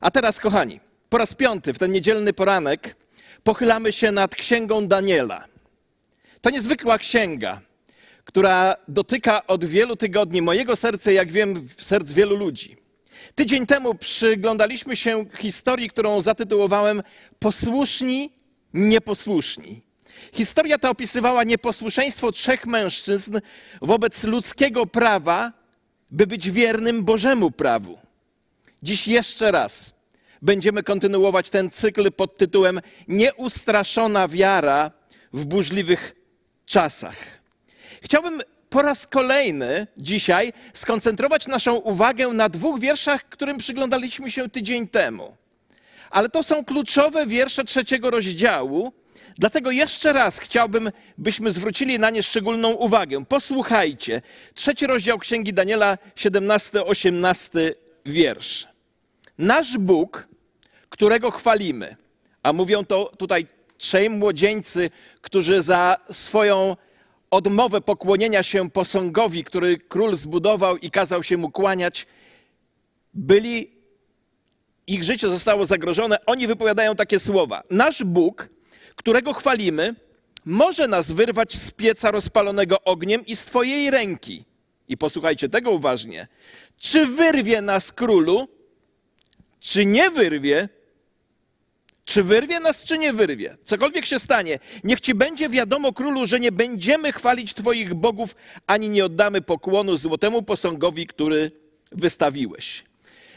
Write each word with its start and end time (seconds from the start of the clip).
A 0.00 0.10
teraz, 0.10 0.40
kochani, 0.40 0.80
po 1.08 1.18
raz 1.18 1.34
piąty 1.34 1.72
w 1.72 1.78
ten 1.78 1.92
niedzielny 1.92 2.32
poranek 2.32 2.96
pochylamy 3.44 3.92
się 3.92 4.12
nad 4.12 4.34
księgą 4.34 4.86
Daniela. 4.86 5.44
To 6.40 6.50
niezwykła 6.50 6.98
księga, 6.98 7.60
która 8.24 8.76
dotyka 8.88 9.46
od 9.46 9.64
wielu 9.64 9.96
tygodni 9.96 10.42
mojego 10.42 10.76
serca, 10.76 11.10
jak 11.10 11.32
wiem, 11.32 11.68
serc 11.78 12.12
wielu 12.12 12.36
ludzi. 12.36 12.76
Tydzień 13.34 13.66
temu 13.66 13.94
przyglądaliśmy 13.94 14.96
się 14.96 15.24
historii, 15.38 15.88
którą 15.88 16.20
zatytułowałem 16.20 17.02
Posłuszni, 17.38 18.30
nieposłuszni. 18.74 19.82
Historia 20.32 20.78
ta 20.78 20.90
opisywała 20.90 21.44
nieposłuszeństwo 21.44 22.32
trzech 22.32 22.66
mężczyzn 22.66 23.40
wobec 23.82 24.24
ludzkiego 24.24 24.86
prawa, 24.86 25.52
by 26.10 26.26
być 26.26 26.50
wiernym 26.50 27.04
Bożemu 27.04 27.50
prawu. 27.50 28.07
Dziś 28.82 29.08
jeszcze 29.08 29.50
raz 29.52 29.92
będziemy 30.42 30.82
kontynuować 30.82 31.50
ten 31.50 31.70
cykl 31.70 32.12
pod 32.12 32.36
tytułem 32.36 32.80
Nieustraszona 33.08 34.28
wiara 34.28 34.90
w 35.32 35.44
burzliwych 35.44 36.14
czasach. 36.66 37.16
Chciałbym 38.02 38.42
po 38.70 38.82
raz 38.82 39.06
kolejny 39.06 39.86
dzisiaj 39.96 40.52
skoncentrować 40.74 41.46
naszą 41.46 41.74
uwagę 41.74 42.28
na 42.28 42.48
dwóch 42.48 42.80
wierszach, 42.80 43.28
którym 43.28 43.56
przyglądaliśmy 43.56 44.30
się 44.30 44.48
tydzień 44.48 44.88
temu. 44.88 45.36
Ale 46.10 46.28
to 46.28 46.42
są 46.42 46.64
kluczowe 46.64 47.26
wiersze 47.26 47.64
trzeciego 47.64 48.10
rozdziału, 48.10 48.92
dlatego 49.38 49.70
jeszcze 49.70 50.12
raz 50.12 50.38
chciałbym, 50.38 50.90
byśmy 51.18 51.52
zwrócili 51.52 51.98
na 51.98 52.10
nie 52.10 52.22
szczególną 52.22 52.72
uwagę. 52.72 53.24
Posłuchajcie. 53.24 54.22
Trzeci 54.54 54.86
rozdział 54.86 55.18
Księgi 55.18 55.52
Daniela, 55.52 55.98
17-18 56.16 57.74
wiersz. 58.08 58.68
Nasz 59.38 59.78
Bóg, 59.78 60.28
którego 60.88 61.30
chwalimy, 61.30 61.96
a 62.42 62.52
mówią 62.52 62.84
to 62.84 63.12
tutaj 63.18 63.46
trzej 63.78 64.10
młodzieńcy, 64.10 64.90
którzy 65.20 65.62
za 65.62 65.96
swoją 66.10 66.76
odmowę 67.30 67.80
pokłonienia 67.80 68.42
się 68.42 68.70
posągowi, 68.70 69.44
który 69.44 69.78
król 69.78 70.14
zbudował 70.14 70.76
i 70.76 70.90
kazał 70.90 71.22
się 71.22 71.36
mu 71.36 71.50
kłaniać, 71.50 72.06
byli, 73.14 73.70
ich 74.86 75.04
życie 75.04 75.28
zostało 75.28 75.66
zagrożone, 75.66 76.26
oni 76.26 76.46
wypowiadają 76.46 76.96
takie 76.96 77.20
słowa. 77.20 77.62
Nasz 77.70 78.04
Bóg, 78.04 78.48
którego 78.96 79.32
chwalimy, 79.32 79.94
może 80.44 80.88
nas 80.88 81.12
wyrwać 81.12 81.52
z 81.52 81.70
pieca 81.70 82.10
rozpalonego 82.10 82.84
ogniem 82.84 83.26
i 83.26 83.36
z 83.36 83.44
Twojej 83.44 83.90
ręki. 83.90 84.44
I 84.88 84.96
posłuchajcie 84.96 85.48
tego 85.48 85.70
uważnie. 85.70 86.26
Czy 86.78 87.06
wyrwie 87.06 87.62
nas 87.62 87.92
królu, 87.92 88.48
czy 89.60 89.86
nie 89.86 90.10
wyrwie, 90.10 90.68
czy 92.04 92.22
wyrwie 92.22 92.60
nas, 92.60 92.84
czy 92.84 92.98
nie 92.98 93.12
wyrwie? 93.12 93.56
Cokolwiek 93.64 94.06
się 94.06 94.18
stanie, 94.18 94.58
niech 94.84 95.00
ci 95.00 95.14
będzie 95.14 95.48
wiadomo, 95.48 95.92
królu, 95.92 96.26
że 96.26 96.40
nie 96.40 96.52
będziemy 96.52 97.12
chwalić 97.12 97.54
Twoich 97.54 97.94
bogów, 97.94 98.36
ani 98.66 98.88
nie 98.88 99.04
oddamy 99.04 99.42
pokłonu 99.42 99.96
złotemu 99.96 100.42
posągowi, 100.42 101.06
który 101.06 101.50
wystawiłeś. 101.92 102.84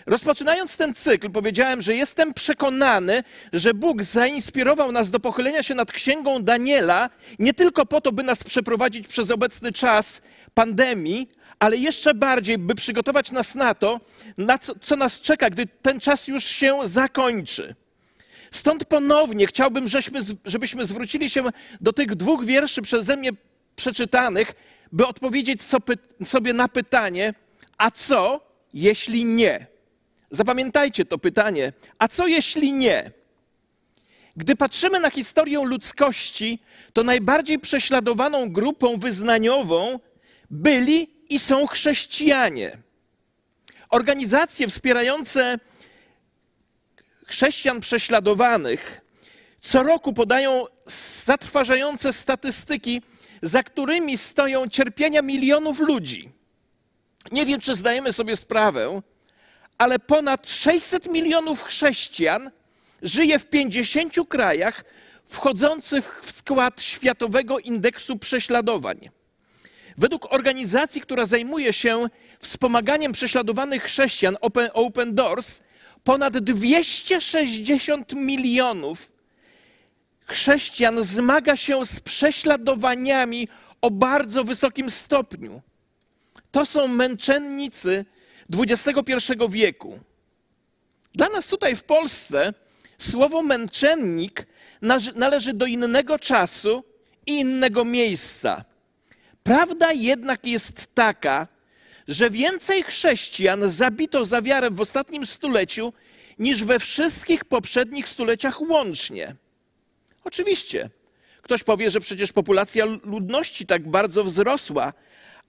Rozpoczynając 0.05 0.77
ten 0.77 0.93
cykl, 0.93 1.30
powiedziałem, 1.30 1.81
że 1.81 1.95
jestem 1.95 2.33
przekonany, 2.33 3.23
że 3.53 3.73
Bóg 3.73 4.03
zainspirował 4.03 4.91
nas 4.91 5.09
do 5.09 5.19
pochylenia 5.19 5.63
się 5.63 5.75
nad 5.75 5.91
księgą 5.91 6.43
Daniela 6.43 7.09
nie 7.39 7.53
tylko 7.53 7.86
po 7.86 8.02
to, 8.02 8.11
by 8.11 8.23
nas 8.23 8.43
przeprowadzić 8.43 9.08
przez 9.08 9.31
obecny 9.31 9.71
czas 9.71 10.21
pandemii, 10.53 11.30
ale 11.62 11.78
jeszcze 11.78 12.14
bardziej, 12.14 12.58
by 12.58 12.76
przygotować 12.76 13.31
nas 13.31 13.56
na 13.56 13.73
to, 13.73 14.00
na 14.38 14.58
co, 14.58 14.80
co 14.81 14.95
nas 14.95 15.22
czeka, 15.22 15.50
gdy 15.50 15.67
ten 15.81 16.00
czas 16.00 16.28
już 16.28 16.44
się 16.45 16.80
zakończy. 16.84 17.76
Stąd 18.52 18.86
ponownie 18.86 19.48
chciałbym, 19.48 19.86
żebyśmy 20.45 20.86
zwrócili 20.86 21.30
się 21.30 21.44
do 21.82 21.94
tych 21.94 22.16
dwóch 22.16 22.45
wierszy 22.45 22.82
przeze 22.82 23.17
mnie 23.17 23.30
przeczytanych, 23.76 24.54
by 24.92 25.08
odpowiedzieć 25.08 25.61
sobie 26.26 26.54
na 26.54 26.67
pytanie, 26.67 27.33
a 27.77 27.92
co 27.92 28.42
jeśli 28.73 29.26
nie? 29.26 29.67
Zapamiętajcie 30.32 31.05
to 31.05 31.17
pytanie, 31.17 31.73
a 32.00 32.08
co 32.08 32.27
jeśli 32.27 32.73
nie? 32.73 33.11
Gdy 34.36 34.55
patrzymy 34.55 35.00
na 35.00 35.10
historię 35.10 35.64
ludzkości, 35.66 36.60
to 36.94 37.04
najbardziej 37.04 37.60
prześladowaną 37.60 38.50
grupą 38.50 38.98
wyznaniową 38.98 40.00
byli 40.50 41.20
i 41.31 41.39
są 41.39 41.67
chrześcijanie. 41.67 42.77
Organizacje 43.89 44.67
wspierające 44.67 45.59
chrześcijan 47.25 47.80
prześladowanych 47.80 49.02
co 49.61 49.83
roku 49.83 50.14
podają 50.14 50.65
zatrważające 51.25 52.14
statystyki, 52.14 53.02
za 53.41 53.64
którymi 53.64 54.17
stoją 54.17 54.70
cierpienia 54.70 55.21
milionów 55.21 55.80
ludzi. 55.80 56.30
Nie 57.31 57.45
wiem, 57.45 57.61
czy 57.61 57.75
zdajemy 57.75 58.14
sobie 58.14 58.37
sprawę, 58.37 59.02
ale 59.77 59.99
ponad 59.99 60.49
600 60.49 61.11
milionów 61.11 61.64
chrześcijan 61.64 62.52
żyje 63.02 63.39
w 63.39 63.45
50 63.45 64.15
krajach 64.30 64.83
wchodzących 65.25 66.20
w 66.23 66.31
skład 66.31 66.81
Światowego 66.81 67.59
Indeksu 67.59 68.17
Prześladowań. 68.17 69.20
Według 70.02 70.34
organizacji, 70.34 71.02
która 71.02 71.26
zajmuje 71.26 71.73
się 71.73 72.08
wspomaganiem 72.39 73.12
prześladowanych 73.12 73.84
chrześcijan, 73.84 74.38
Open, 74.42 74.70
Open 74.73 75.16
Doors, 75.16 75.62
ponad 76.04 76.38
260 76.38 78.14
milionów 78.14 79.12
chrześcijan 80.26 81.04
zmaga 81.04 81.56
się 81.56 81.86
z 81.86 82.00
prześladowaniami 82.00 83.48
o 83.82 83.92
bardzo 83.92 84.44
wysokim 84.44 84.89
stopniu. 84.89 85.62
To 86.52 86.66
są 86.66 86.88
męczennicy 86.88 88.06
XXI 88.58 89.14
wieku. 89.50 90.00
Dla 91.16 91.30
nas 91.30 91.48
tutaj 91.48 91.76
w 91.76 91.83
Polsce 91.83 92.54
słowo 92.98 93.42
męczennik 93.42 94.48
należy 95.16 95.54
do 95.54 95.66
innego 95.66 96.20
czasu 96.20 96.83
i 97.26 97.39
innego 97.39 97.86
miejsca. 97.86 98.70
Prawda 99.43 99.91
jednak 99.91 100.45
jest 100.45 100.95
taka, 100.95 101.47
że 102.07 102.29
więcej 102.29 102.83
chrześcijan 102.83 103.71
zabito 103.71 104.25
za 104.25 104.41
wiarę 104.41 104.69
w 104.69 104.81
ostatnim 104.81 105.25
stuleciu 105.25 105.93
niż 106.39 106.63
we 106.63 106.79
wszystkich 106.79 107.45
poprzednich 107.45 108.09
stuleciach 108.09 108.61
łącznie. 108.61 109.35
Oczywiście, 110.23 110.89
ktoś 111.41 111.63
powie, 111.63 111.91
że 111.91 111.99
przecież 111.99 112.31
populacja 112.31 112.85
ludności 112.85 113.65
tak 113.65 113.89
bardzo 113.89 114.23
wzrosła, 114.23 114.93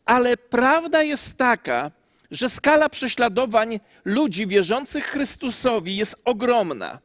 ale 0.04 0.36
prawda 0.36 1.02
jest 1.02 1.36
taka, 1.36 1.90
że 2.30 2.50
skala 2.50 2.88
prześladowań 2.88 3.80
ludzi 4.04 4.46
wierzących 4.46 5.04
Chrystusowi 5.04 5.96
jest 5.96 6.16
ogromna. 6.24 6.98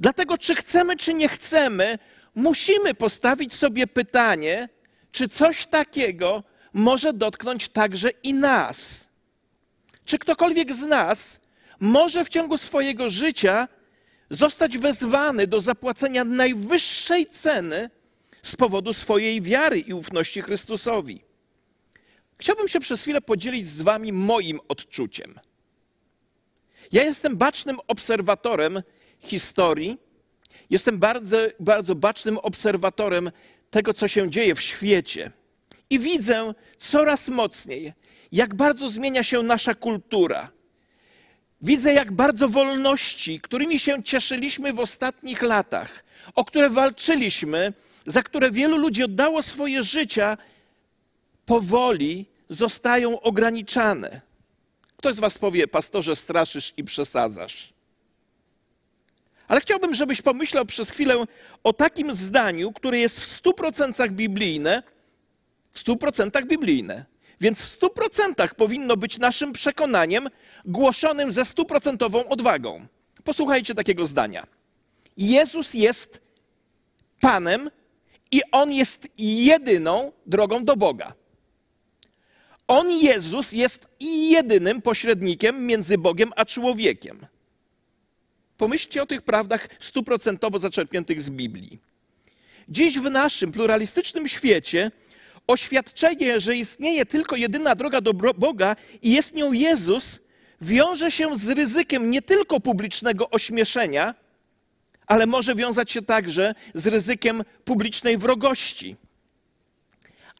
Dlatego, 0.00 0.38
czy 0.38 0.54
chcemy, 0.54 0.96
czy 0.96 1.14
nie 1.14 1.28
chcemy, 1.28 1.98
musimy 2.34 2.94
postawić 2.94 3.54
sobie 3.54 3.86
pytanie, 3.86 4.68
czy 5.12 5.28
coś 5.28 5.66
takiego 5.66 6.42
może 6.72 7.12
dotknąć 7.12 7.68
także 7.68 8.10
i 8.22 8.34
nas. 8.34 9.08
Czy 10.04 10.18
ktokolwiek 10.18 10.74
z 10.74 10.80
nas 10.82 11.40
może 11.80 12.24
w 12.24 12.28
ciągu 12.28 12.58
swojego 12.58 13.10
życia 13.10 13.68
zostać 14.30 14.78
wezwany 14.78 15.46
do 15.46 15.60
zapłacenia 15.60 16.24
najwyższej 16.24 17.26
ceny 17.26 17.90
z 18.42 18.56
powodu 18.56 18.92
swojej 18.92 19.42
wiary 19.42 19.78
i 19.78 19.92
ufności 19.92 20.42
Chrystusowi? 20.42 21.22
Chciałbym 22.38 22.68
się 22.68 22.80
przez 22.80 23.02
chwilę 23.02 23.20
podzielić 23.20 23.68
z 23.68 23.82
Wami 23.82 24.12
moim 24.12 24.60
odczuciem. 24.68 25.40
Ja 26.92 27.02
jestem 27.02 27.36
bacznym 27.36 27.78
obserwatorem 27.86 28.82
historii, 29.18 29.98
jestem 30.70 30.98
bardzo, 30.98 31.36
bardzo 31.60 31.94
bacznym 31.94 32.38
obserwatorem 32.38 33.30
tego, 33.72 33.94
co 33.94 34.08
się 34.08 34.30
dzieje 34.30 34.54
w 34.54 34.60
świecie. 34.60 35.30
I 35.90 35.98
widzę 35.98 36.54
coraz 36.78 37.28
mocniej, 37.28 37.92
jak 38.32 38.54
bardzo 38.54 38.88
zmienia 38.88 39.22
się 39.22 39.42
nasza 39.42 39.74
kultura. 39.74 40.50
Widzę, 41.62 41.92
jak 41.92 42.12
bardzo 42.12 42.48
wolności, 42.48 43.40
którymi 43.40 43.78
się 43.78 44.02
cieszyliśmy 44.02 44.72
w 44.72 44.80
ostatnich 44.80 45.42
latach, 45.42 46.04
o 46.34 46.44
które 46.44 46.70
walczyliśmy, 46.70 47.72
za 48.06 48.22
które 48.22 48.50
wielu 48.50 48.78
ludzi 48.78 49.04
oddało 49.04 49.42
swoje 49.42 49.82
życia, 49.82 50.38
powoli 51.46 52.26
zostają 52.48 53.20
ograniczane. 53.20 54.20
Ktoś 54.96 55.14
z 55.14 55.20
Was 55.20 55.38
powie, 55.38 55.68
pastorze, 55.68 56.16
straszysz 56.16 56.72
i 56.76 56.84
przesadzasz. 56.84 57.72
Ale 59.52 59.60
chciałbym, 59.60 59.94
żebyś 59.94 60.22
pomyślał 60.22 60.66
przez 60.66 60.90
chwilę 60.90 61.24
o 61.64 61.72
takim 61.72 62.14
zdaniu, 62.14 62.72
które 62.72 62.98
jest 62.98 63.20
w 63.20 63.24
stu 63.24 63.52
procentach 63.52 64.12
biblijne, 64.12 64.82
w 65.72 65.78
stu 65.78 65.96
procentach 65.96 66.46
biblijne. 66.46 67.04
Więc 67.40 67.62
w 67.62 67.68
stu 67.68 67.90
procentach 67.90 68.54
powinno 68.54 68.96
być 68.96 69.18
naszym 69.18 69.52
przekonaniem 69.52 70.28
głoszonym 70.64 71.32
ze 71.32 71.44
stuprocentową 71.44 72.28
odwagą. 72.28 72.86
Posłuchajcie 73.24 73.74
takiego 73.74 74.06
zdania. 74.06 74.46
Jezus 75.16 75.74
jest 75.74 76.20
Panem 77.20 77.70
i 78.30 78.40
On 78.52 78.72
jest 78.72 79.08
jedyną 79.18 80.12
drogą 80.26 80.64
do 80.64 80.76
Boga. 80.76 81.14
On, 82.68 82.90
Jezus, 82.90 83.52
jest 83.52 83.88
jedynym 84.00 84.82
pośrednikiem 84.82 85.66
między 85.66 85.98
Bogiem 85.98 86.30
a 86.36 86.44
człowiekiem. 86.44 87.26
Pomyślcie 88.58 89.02
o 89.02 89.06
tych 89.06 89.22
prawdach 89.22 89.68
stuprocentowo 89.80 90.58
zaczerpniętych 90.58 91.22
z 91.22 91.30
Biblii. 91.30 91.78
Dziś 92.68 92.98
w 92.98 93.10
naszym 93.10 93.52
pluralistycznym 93.52 94.28
świecie 94.28 94.90
oświadczenie, 95.46 96.40
że 96.40 96.56
istnieje 96.56 97.06
tylko 97.06 97.36
jedyna 97.36 97.74
droga 97.74 98.00
do 98.00 98.14
Boga 98.14 98.76
i 99.02 99.12
jest 99.12 99.34
nią 99.34 99.52
Jezus, 99.52 100.20
wiąże 100.60 101.10
się 101.10 101.36
z 101.36 101.48
ryzykiem 101.48 102.10
nie 102.10 102.22
tylko 102.22 102.60
publicznego 102.60 103.30
ośmieszenia, 103.30 104.14
ale 105.06 105.26
może 105.26 105.54
wiązać 105.54 105.90
się 105.90 106.02
także 106.02 106.54
z 106.74 106.86
ryzykiem 106.86 107.44
publicznej 107.64 108.18
wrogości. 108.18 108.96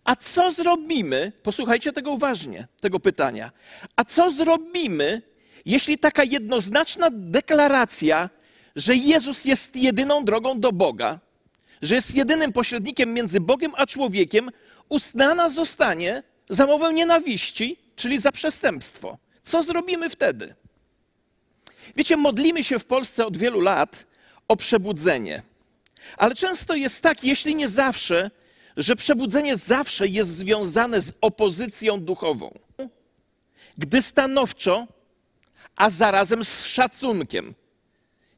A 0.05 0.17
co 0.17 0.53
zrobimy? 0.53 1.33
Posłuchajcie 1.43 1.93
tego 1.93 2.11
uważnie, 2.11 2.67
tego 2.81 3.01
pytania. 3.01 3.53
A 3.97 4.05
co 4.05 4.31
zrobimy, 4.31 5.23
jeśli 5.67 5.99
taka 5.99 6.25
jednoznaczna 6.25 7.09
deklaracja, 7.13 8.31
że 8.77 8.95
Jezus 8.95 9.45
jest 9.45 9.77
jedyną 9.77 10.25
drogą 10.25 10.61
do 10.61 10.73
Boga, 10.73 11.21
że 11.83 11.95
jest 11.95 12.15
jedynym 12.15 12.53
pośrednikiem 12.53 13.15
między 13.15 13.41
Bogiem 13.41 13.73
a 13.77 13.87
człowiekiem, 13.87 14.51
uznana 14.89 15.49
zostanie 15.49 16.23
za 16.49 16.67
mowę 16.67 16.93
nienawiści, 16.93 17.77
czyli 17.97 18.19
za 18.19 18.33
przestępstwo? 18.33 19.19
Co 19.43 19.63
zrobimy 19.63 20.11
wtedy? 20.11 20.55
Wiecie, 21.97 22.17
modlimy 22.17 22.65
się 22.65 22.79
w 22.79 22.85
Polsce 22.85 23.27
od 23.27 23.37
wielu 23.37 23.61
lat 23.61 24.07
o 24.49 24.57
przebudzenie. 24.57 25.43
Ale 26.17 26.35
często 26.35 26.75
jest 26.75 27.03
tak, 27.03 27.25
jeśli 27.25 27.55
nie 27.55 27.69
zawsze, 27.69 28.31
że 28.77 28.97
przebudzenie 28.97 29.57
zawsze 29.57 30.07
jest 30.09 30.31
związane 30.37 31.01
z 31.01 31.13
opozycją 31.21 32.01
duchową. 32.01 32.59
Gdy 33.79 34.03
stanowczo, 34.03 34.87
a 35.77 35.91
zarazem 35.91 36.45
z 36.45 36.65
szacunkiem. 36.65 37.55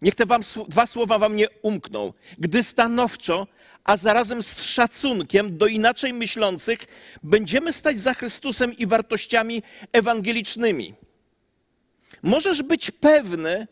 Niech 0.03 0.15
te 0.15 0.27
wam, 0.27 0.43
dwa 0.69 0.87
słowa 0.87 1.19
wam 1.19 1.37
nie 1.37 1.47
umkną. 1.63 2.13
Gdy 2.39 2.63
stanowczo, 2.63 3.47
a 3.85 3.97
zarazem 3.97 4.43
z 4.43 4.63
szacunkiem 4.63 5.59
do 5.59 5.67
inaczej 5.67 6.13
myślących 6.13 6.79
będziemy 7.23 7.73
stać 7.73 8.01
za 8.01 8.15
Chrystusem 8.15 8.73
i 8.73 8.87
wartościami 8.87 9.63
ewangelicznymi. 9.93 10.95
Możesz 12.23 12.63
być 12.63 12.91
pewny, 12.91 13.67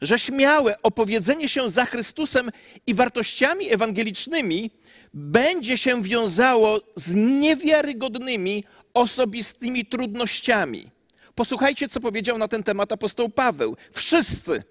że 0.00 0.18
śmiałe 0.18 0.82
opowiedzenie 0.82 1.48
się 1.48 1.70
za 1.70 1.84
Chrystusem 1.84 2.50
i 2.86 2.94
wartościami 2.94 3.72
ewangelicznymi 3.72 4.70
będzie 5.14 5.78
się 5.78 6.02
wiązało 6.02 6.80
z 6.96 7.14
niewiarygodnymi 7.14 8.64
osobistymi 8.94 9.86
trudnościami. 9.86 10.93
Posłuchajcie, 11.34 11.88
co 11.88 12.00
powiedział 12.00 12.38
na 12.38 12.48
ten 12.48 12.62
temat 12.62 12.92
apostoł 12.92 13.28
Paweł. 13.28 13.76
Wszyscy, 13.92 14.62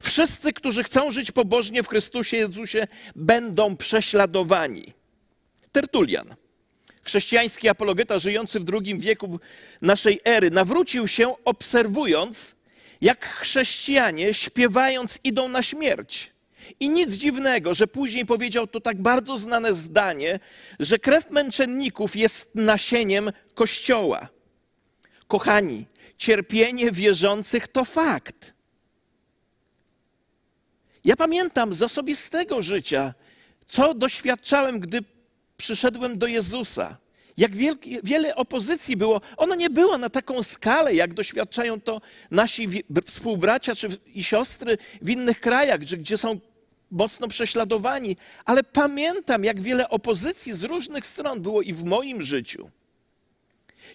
wszyscy, 0.00 0.52
którzy 0.52 0.84
chcą 0.84 1.12
żyć 1.12 1.32
pobożnie 1.32 1.82
w 1.82 1.88
Chrystusie 1.88 2.36
Jezusie, 2.36 2.86
będą 3.16 3.76
prześladowani. 3.76 4.92
Tertulian, 5.72 6.34
chrześcijański 7.02 7.68
apologeta 7.68 8.18
żyjący 8.18 8.60
w 8.60 8.64
II 8.72 8.98
wieku 8.98 9.40
naszej 9.82 10.20
ery, 10.24 10.50
nawrócił 10.50 11.08
się 11.08 11.34
obserwując, 11.44 12.56
jak 13.00 13.26
chrześcijanie 13.26 14.34
śpiewając 14.34 15.18
idą 15.24 15.48
na 15.48 15.62
śmierć. 15.62 16.32
I 16.80 16.88
nic 16.88 17.12
dziwnego, 17.12 17.74
że 17.74 17.86
później 17.86 18.26
powiedział 18.26 18.66
to 18.66 18.80
tak 18.80 19.02
bardzo 19.02 19.38
znane 19.38 19.74
zdanie, 19.74 20.40
że 20.80 20.98
krew 20.98 21.30
męczenników 21.30 22.16
jest 22.16 22.50
nasieniem 22.54 23.32
Kościoła. 23.54 24.28
Kochani, 25.32 25.86
cierpienie 26.16 26.90
wierzących 26.90 27.68
to 27.68 27.84
fakt. 27.84 28.54
Ja 31.04 31.16
pamiętam 31.16 31.74
z 31.74 31.82
osobistego 31.82 32.62
życia, 32.62 33.14
co 33.66 33.94
doświadczałem, 33.94 34.80
gdy 34.80 34.98
przyszedłem 35.56 36.18
do 36.18 36.26
Jezusa. 36.26 36.96
Jak 37.36 37.56
wielkie, 37.56 38.00
wiele 38.04 38.36
opozycji 38.36 38.96
było. 38.96 39.20
Ona 39.36 39.54
nie 39.54 39.70
była 39.70 39.98
na 39.98 40.10
taką 40.10 40.42
skalę, 40.42 40.94
jak 40.94 41.14
doświadczają 41.14 41.80
to 41.80 42.00
nasi 42.30 42.68
współbracia 43.06 43.74
czy 43.74 43.88
i 44.14 44.24
siostry 44.24 44.78
w 45.02 45.10
innych 45.10 45.40
krajach, 45.40 45.80
gdzie 45.80 46.16
są 46.16 46.40
mocno 46.90 47.28
prześladowani. 47.28 48.16
Ale 48.44 48.64
pamiętam, 48.64 49.44
jak 49.44 49.60
wiele 49.60 49.88
opozycji 49.88 50.52
z 50.52 50.64
różnych 50.64 51.06
stron 51.06 51.40
było 51.40 51.62
i 51.62 51.72
w 51.72 51.84
moim 51.84 52.22
życiu. 52.22 52.70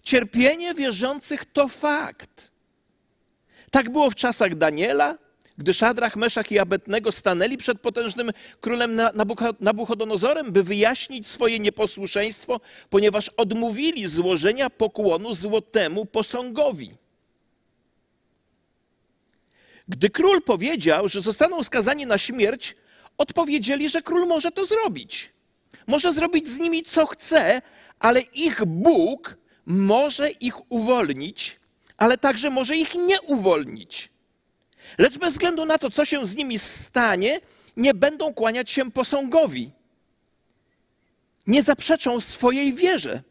Cierpienie 0.07 0.73
wierzących 0.73 1.45
to 1.45 1.67
fakt. 1.67 2.51
Tak 3.71 3.89
było 3.89 4.09
w 4.09 4.15
czasach 4.15 4.55
Daniela, 4.55 5.17
gdy 5.57 5.73
Szadrach, 5.73 6.15
Meszach 6.15 6.51
i 6.51 6.59
Abednego 6.59 7.11
stanęli 7.11 7.57
przed 7.57 7.81
potężnym 7.81 8.31
królem 8.61 9.01
Nabuchodonozorem, 9.59 10.51
by 10.51 10.63
wyjaśnić 10.63 11.27
swoje 11.27 11.59
nieposłuszeństwo, 11.59 12.59
ponieważ 12.89 13.29
odmówili 13.29 14.07
złożenia 14.07 14.69
pokłonu 14.69 15.33
złotemu 15.33 16.05
posągowi. 16.05 16.91
Gdy 19.87 20.09
król 20.09 20.41
powiedział, 20.41 21.09
że 21.09 21.21
zostaną 21.21 21.63
skazani 21.63 22.05
na 22.05 22.17
śmierć, 22.17 22.75
odpowiedzieli, 23.17 23.89
że 23.89 24.01
król 24.01 24.27
może 24.27 24.51
to 24.51 24.65
zrobić. 24.65 25.33
Może 25.87 26.13
zrobić 26.13 26.47
z 26.47 26.59
nimi 26.59 26.83
co 26.83 27.05
chce, 27.05 27.61
ale 27.99 28.21
ich 28.21 28.65
Bóg 28.65 29.37
może 29.67 30.29
ich 30.29 30.71
uwolnić, 30.71 31.59
ale 31.97 32.17
także 32.17 32.49
może 32.49 32.77
ich 32.77 32.95
nie 32.95 33.21
uwolnić. 33.21 34.09
Lecz 34.97 35.17
bez 35.17 35.33
względu 35.33 35.65
na 35.65 35.77
to, 35.77 35.89
co 35.89 36.05
się 36.05 36.25
z 36.25 36.35
nimi 36.35 36.59
stanie, 36.59 37.39
nie 37.77 37.93
będą 37.93 38.33
kłaniać 38.33 38.71
się 38.71 38.91
posągowi. 38.91 39.71
Nie 41.47 41.63
zaprzeczą 41.63 42.21
swojej 42.21 42.73
wierze. 42.73 43.23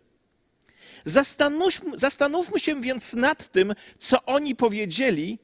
Zastanówmy, 1.05 1.99
zastanówmy 1.99 2.61
się 2.61 2.81
więc 2.81 3.13
nad 3.13 3.53
tym, 3.53 3.75
co 3.99 4.25
oni 4.25 4.57
powiedzieli 4.57 5.39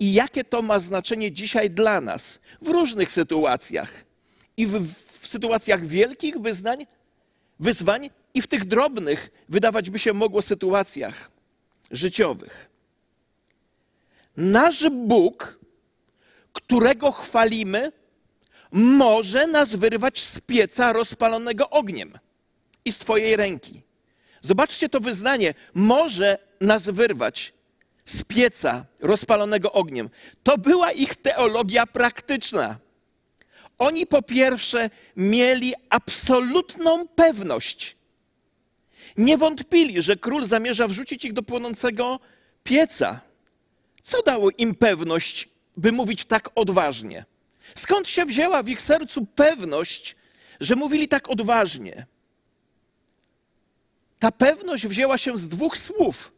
i 0.00 0.12
jakie 0.12 0.44
to 0.44 0.62
ma 0.62 0.78
znaczenie 0.78 1.32
dzisiaj 1.32 1.70
dla 1.70 2.00
nas 2.00 2.40
w 2.62 2.68
różnych 2.68 3.12
sytuacjach. 3.12 4.04
I 4.56 4.66
w, 4.66 4.94
w 5.20 5.28
sytuacjach 5.28 5.86
wielkich 5.86 6.38
wyznań, 6.38 6.86
wyzwań, 7.60 8.10
i 8.34 8.42
w 8.42 8.46
tych 8.46 8.64
drobnych, 8.64 9.30
wydawać 9.48 9.90
by 9.90 9.98
się 9.98 10.12
mogło, 10.12 10.42
sytuacjach 10.42 11.30
życiowych. 11.90 12.70
Nasz 14.36 14.88
Bóg, 14.90 15.58
którego 16.52 17.12
chwalimy, 17.12 17.92
może 18.72 19.46
nas 19.46 19.76
wyrwać 19.76 20.22
z 20.22 20.40
pieca 20.40 20.92
rozpalonego 20.92 21.70
ogniem 21.70 22.12
i 22.84 22.92
z 22.92 22.98
Twojej 22.98 23.36
ręki. 23.36 23.82
Zobaczcie 24.40 24.88
to 24.88 25.00
wyznanie. 25.00 25.54
Może 25.74 26.38
nas 26.60 26.82
wyrwać 26.82 27.52
z 28.04 28.24
pieca 28.24 28.86
rozpalonego 29.00 29.72
ogniem. 29.72 30.10
To 30.42 30.58
była 30.58 30.92
ich 30.92 31.16
teologia 31.16 31.86
praktyczna. 31.86 32.78
Oni 33.78 34.06
po 34.06 34.22
pierwsze 34.22 34.90
mieli 35.16 35.74
absolutną 35.90 37.08
pewność. 37.08 37.96
Nie 39.16 39.38
wątpili, 39.38 40.02
że 40.02 40.16
król 40.16 40.44
zamierza 40.44 40.88
wrzucić 40.88 41.24
ich 41.24 41.32
do 41.32 41.42
płonącego 41.42 42.20
pieca. 42.64 43.20
Co 44.02 44.22
dało 44.22 44.50
im 44.58 44.74
pewność, 44.74 45.48
by 45.76 45.92
mówić 45.92 46.24
tak 46.24 46.50
odważnie? 46.54 47.24
Skąd 47.74 48.08
się 48.08 48.24
wzięła 48.24 48.62
w 48.62 48.68
ich 48.68 48.82
sercu 48.82 49.26
pewność, 49.26 50.16
że 50.60 50.76
mówili 50.76 51.08
tak 51.08 51.30
odważnie? 51.30 52.06
Ta 54.18 54.32
pewność 54.32 54.86
wzięła 54.86 55.18
się 55.18 55.38
z 55.38 55.48
dwóch 55.48 55.76
słów 55.76 56.32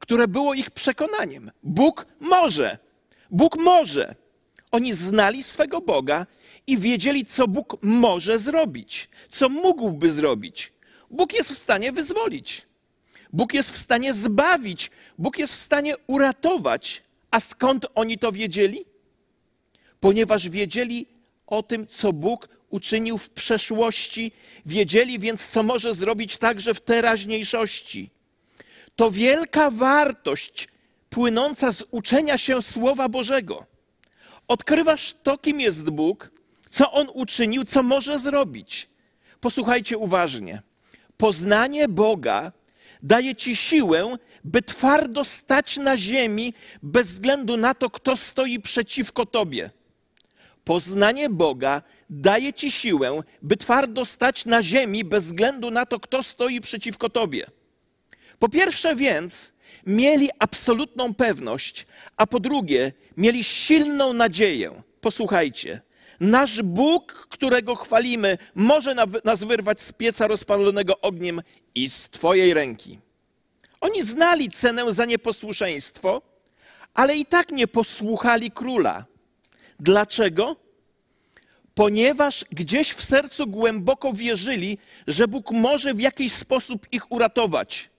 które 0.00 0.28
było 0.28 0.54
ich 0.54 0.70
przekonaniem. 0.70 1.50
Bóg 1.62 2.06
może. 2.20 2.78
Bóg 3.30 3.56
może. 3.56 4.14
Oni 4.70 4.94
znali 4.94 5.42
swego 5.42 5.80
Boga 5.80 6.26
i 6.66 6.78
wiedzieli, 6.78 7.26
co 7.26 7.48
Bóg 7.48 7.76
może 7.82 8.38
zrobić, 8.38 9.08
co 9.28 9.48
mógłby 9.48 10.10
zrobić. 10.10 10.72
Bóg 11.10 11.32
jest 11.32 11.52
w 11.52 11.58
stanie 11.58 11.92
wyzwolić. 11.92 12.66
Bóg 13.32 13.54
jest 13.54 13.70
w 13.70 13.78
stanie 13.78 14.14
zbawić. 14.14 14.90
Bóg 15.18 15.38
jest 15.38 15.54
w 15.54 15.60
stanie 15.60 15.94
uratować. 16.06 17.02
A 17.30 17.40
skąd 17.40 17.86
oni 17.94 18.18
to 18.18 18.32
wiedzieli? 18.32 18.84
Ponieważ 20.00 20.48
wiedzieli 20.48 21.06
o 21.46 21.62
tym, 21.62 21.86
co 21.86 22.12
Bóg 22.12 22.48
uczynił 22.70 23.18
w 23.18 23.30
przeszłości, 23.30 24.32
wiedzieli 24.66 25.18
więc, 25.18 25.46
co 25.46 25.62
może 25.62 25.94
zrobić 25.94 26.36
także 26.36 26.74
w 26.74 26.80
teraźniejszości 26.80 28.10
to 29.00 29.10
wielka 29.10 29.70
wartość 29.70 30.68
płynąca 31.10 31.72
z 31.72 31.84
uczenia 31.90 32.38
się 32.38 32.62
Słowa 32.62 33.08
Bożego. 33.08 33.66
Odkrywasz 34.50 35.14
to, 35.22 35.38
kim 35.38 35.60
jest 35.60 35.90
Bóg, 35.90 36.30
co 36.70 36.92
On 36.92 37.06
uczynił, 37.14 37.64
co 37.64 37.82
może 37.82 38.18
zrobić. 38.18 38.88
Posłuchajcie 39.40 39.98
uważnie. 39.98 40.62
Poznanie 41.16 41.88
Boga 41.88 42.52
daje 43.02 43.34
ci 43.34 43.56
siłę, 43.56 44.16
by 44.44 44.62
twardo 44.62 45.24
stać 45.24 45.76
na 45.76 45.96
ziemi 45.96 46.54
bez 46.82 47.06
względu 47.06 47.56
na 47.56 47.74
to, 47.74 47.90
kto 47.90 48.16
stoi 48.16 48.60
przeciwko 48.60 49.26
tobie. 49.26 49.70
Poznanie 50.64 51.30
Boga 51.30 51.82
daje 52.10 52.52
ci 52.52 52.70
siłę, 52.70 53.22
by 53.42 53.56
twardo 53.56 54.04
stać 54.04 54.46
na 54.46 54.62
ziemi 54.62 55.04
bez 55.04 55.24
względu 55.24 55.70
na 55.70 55.86
to, 55.86 56.00
kto 56.00 56.22
stoi 56.22 56.60
przeciwko 56.60 57.08
tobie. 57.10 57.46
Po 58.38 58.48
pierwsze 58.48 58.96
więc, 58.96 59.52
mieli 59.86 60.28
absolutną 60.38 61.14
pewność, 61.14 61.86
a 62.16 62.26
po 62.26 62.40
drugie, 62.40 62.92
mieli 63.16 63.44
silną 63.44 64.12
nadzieję. 64.12 64.82
Posłuchajcie. 65.00 65.80
Nasz 66.20 66.62
Bóg, 66.62 67.12
którego 67.12 67.76
chwalimy, 67.76 68.38
może 68.54 68.94
nas 69.24 69.44
wyrwać 69.44 69.80
z 69.80 69.92
pieca 69.92 70.26
rozpalonego 70.26 71.00
ogniem 71.00 71.42
i 71.74 71.88
z 71.88 72.08
Twojej 72.08 72.54
ręki. 72.54 72.98
Oni 73.80 74.02
znali 74.02 74.50
cenę 74.50 74.92
za 74.92 75.04
nieposłuszeństwo, 75.04 76.22
ale 76.94 77.16
i 77.16 77.24
tak 77.24 77.50
nie 77.50 77.66
posłuchali 77.68 78.50
króla. 78.50 79.04
Dlaczego? 79.80 80.56
Ponieważ 81.74 82.44
gdzieś 82.50 82.92
w 82.92 83.04
sercu 83.04 83.46
głęboko 83.46 84.12
wierzyli, 84.12 84.78
że 85.06 85.28
Bóg 85.28 85.50
może 85.50 85.94
w 85.94 86.00
jakiś 86.00 86.32
sposób 86.32 86.86
ich 86.92 87.12
uratować. 87.12 87.89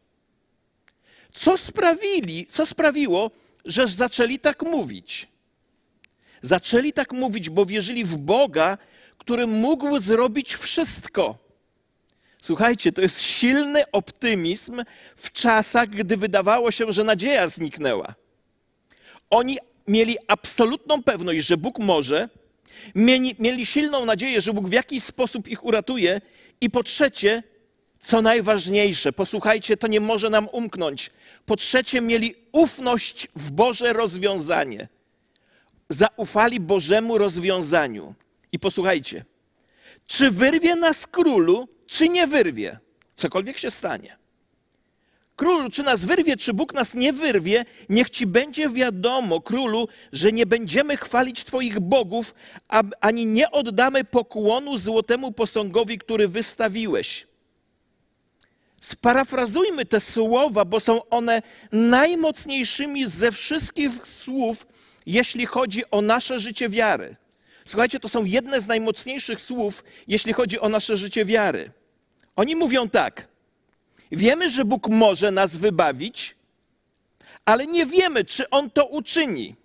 Co 1.32 1.58
sprawili, 1.58 2.48
co 2.48 2.66
sprawiło, 2.66 3.32
że 3.66 3.88
zaczęli 3.88 4.40
tak 4.40 4.64
mówić? 4.64 5.28
Zaczęli 6.42 6.94
tak 6.94 7.14
mówić, 7.14 7.50
bo 7.50 7.66
wierzyli 7.66 8.04
w 8.04 8.18
Boga, 8.18 8.78
który 9.18 9.48
mógł 9.48 10.00
zrobić 10.00 10.56
wszystko. 10.56 11.38
Słuchajcie, 12.42 12.92
to 12.92 13.02
jest 13.02 13.22
silny 13.22 13.92
optymizm 13.92 14.84
w 15.16 15.32
czasach, 15.32 15.90
gdy 15.90 16.18
wydawało 16.18 16.72
się, 16.72 16.94
że 16.94 17.04
nadzieja 17.04 17.48
zniknęła. 17.50 18.16
Oni 19.30 19.58
mieli 19.88 20.18
absolutną 20.28 21.04
pewność, 21.04 21.48
że 21.48 21.58
Bóg 21.58 21.80
może, 21.80 22.30
mieli, 22.96 23.36
mieli 23.40 23.66
silną 23.66 24.06
nadzieję, 24.06 24.42
że 24.42 24.54
Bóg 24.54 24.70
w 24.70 24.72
jakiś 24.72 25.04
sposób 25.04 25.48
ich 25.48 25.66
uratuje, 25.66 26.22
i 26.62 26.70
po 26.70 26.84
trzecie, 26.84 27.44
co 28.00 28.22
najważniejsze, 28.22 29.14
posłuchajcie, 29.14 29.78
to 29.78 29.88
nie 29.88 30.00
może 30.00 30.30
nam 30.30 30.48
umknąć. 30.52 31.12
Po 31.46 31.56
trzecie, 31.56 32.02
mieli 32.02 32.36
ufność 32.52 33.28
w 33.36 33.52
Boże 33.52 33.94
rozwiązanie. 33.94 34.88
Zaufali 35.90 36.60
Bożemu 36.60 37.18
rozwiązaniu. 37.18 38.14
I 38.52 38.60
posłuchajcie, 38.60 39.26
czy 40.06 40.32
wyrwie 40.32 40.76
nas 40.76 41.08
królu, 41.08 41.68
czy 41.88 42.10
nie 42.10 42.28
wyrwie, 42.28 42.80
cokolwiek 43.16 43.58
się 43.58 43.72
stanie. 43.72 44.18
Królu, 45.36 45.70
czy 45.70 45.84
nas 45.84 46.06
wyrwie, 46.06 46.38
czy 46.38 46.54
Bóg 46.54 46.74
nas 46.74 46.94
nie 46.94 47.14
wyrwie, 47.14 47.66
niech 47.90 48.10
ci 48.10 48.28
będzie 48.28 48.70
wiadomo, 48.70 49.42
królu, 49.42 49.88
że 50.12 50.32
nie 50.32 50.46
będziemy 50.46 50.98
chwalić 50.98 51.44
Twoich 51.44 51.80
bogów, 51.80 52.36
ani 53.02 53.26
nie 53.26 53.52
oddamy 53.52 54.04
pokłonu 54.04 54.78
złotemu 54.78 55.32
posągowi, 55.32 55.98
który 55.98 56.28
wystawiłeś. 56.28 57.28
Sparafrazujmy 58.82 59.86
te 59.86 60.00
słowa, 60.00 60.66
bo 60.66 60.80
są 60.80 61.10
one 61.10 61.42
najmocniejszymi 61.72 63.08
ze 63.08 63.32
wszystkich 63.32 64.08
słów, 64.08 64.68
jeśli 65.06 65.46
chodzi 65.46 65.84
o 65.92 66.02
nasze 66.02 66.40
życie 66.40 66.70
wiary. 66.70 67.16
Słuchajcie, 67.66 68.00
to 68.00 68.10
są 68.10 68.26
jedne 68.26 68.62
z 68.62 68.68
najmocniejszych 68.68 69.40
słów, 69.40 69.84
jeśli 70.08 70.34
chodzi 70.34 70.60
o 70.60 70.70
nasze 70.70 70.98
życie 70.98 71.26
wiary. 71.26 71.72
Oni 72.36 72.56
mówią 72.56 72.90
tak: 72.90 73.28
Wiemy, 74.12 74.50
że 74.50 74.66
Bóg 74.66 74.88
może 74.88 75.32
nas 75.32 75.58
wybawić, 75.58 76.36
ale 77.46 77.68
nie 77.68 77.86
wiemy, 77.86 78.26
czy 78.26 78.50
On 78.50 78.72
to 78.72 78.86
uczyni. 78.86 79.56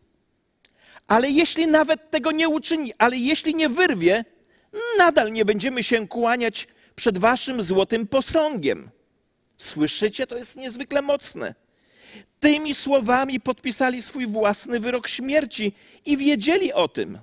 Ale 1.07 1.31
jeśli 1.31 1.67
nawet 1.67 2.11
tego 2.11 2.33
nie 2.33 2.49
uczyni, 2.49 2.93
ale 2.99 3.17
jeśli 3.17 3.55
nie 3.55 3.69
wyrwie, 3.69 4.25
nadal 4.99 5.33
nie 5.33 5.45
będziemy 5.45 5.83
się 5.83 6.09
kłaniać 6.09 6.69
przed 6.97 7.19
Waszym 7.19 7.63
złotym 7.63 8.07
posągiem. 8.07 8.91
Słyszycie? 9.59 10.27
To 10.27 10.37
jest 10.37 10.57
niezwykle 10.57 11.03
mocne. 11.03 11.55
Tymi 12.41 12.75
słowami 12.75 13.41
podpisali 13.41 14.03
swój 14.03 14.27
własny 14.27 14.81
wyrok 14.81 15.09
śmierci 15.09 15.73
i 16.07 16.17
wiedzieli 16.17 16.73
o 16.73 16.89
tym. 16.89 17.19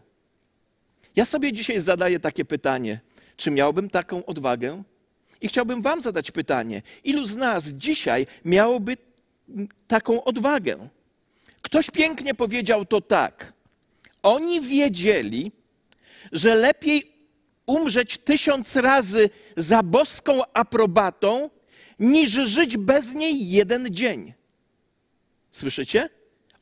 Ja 1.15 1.25
sobie 1.25 1.53
dzisiaj 1.53 1.79
zadaję 1.79 2.19
takie 2.19 2.45
pytanie: 2.45 2.99
czy 3.37 3.51
miałbym 3.51 3.89
taką 3.89 4.25
odwagę? 4.25 4.83
I 5.41 5.47
chciałbym 5.47 5.81
Wam 5.81 6.01
zadać 6.01 6.31
pytanie: 6.31 6.81
ilu 7.03 7.25
z 7.25 7.35
nas 7.35 7.65
dzisiaj 7.65 8.27
miałoby 8.45 8.97
taką 9.87 10.23
odwagę? 10.23 10.89
Ktoś 11.61 11.91
pięknie 11.91 12.35
powiedział 12.35 12.85
to 12.85 13.01
tak. 13.01 13.53
Oni 14.23 14.61
wiedzieli, 14.61 15.51
że 16.31 16.55
lepiej 16.55 17.11
umrzeć 17.65 18.17
tysiąc 18.17 18.75
razy 18.75 19.29
za 19.57 19.83
boską 19.83 20.41
aprobatą, 20.53 21.49
niż 21.99 22.31
żyć 22.31 22.77
bez 22.77 23.13
niej 23.13 23.49
jeden 23.49 23.87
dzień. 23.91 24.33
Słyszycie? 25.51 26.09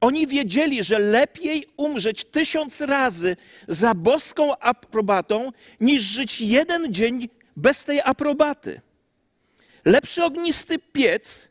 Oni 0.02 0.28
wiedzieli, 0.28 0.84
że 0.84 1.00
lepiej 1.00 1.68
umrzeć 1.78 2.26
tysiąc 2.26 2.82
razy 2.82 3.38
za 3.68 3.94
boską 3.94 4.58
aprobatą, 4.58 5.52
niż 5.80 6.04
żyć 6.04 6.42
jeden 6.42 6.94
dzień 6.94 7.30
bez 7.58 7.84
tej 7.84 8.02
aprobaty. 8.02 8.82
Lepszy 9.86 10.24
ognisty 10.24 10.80
piec 10.80 11.50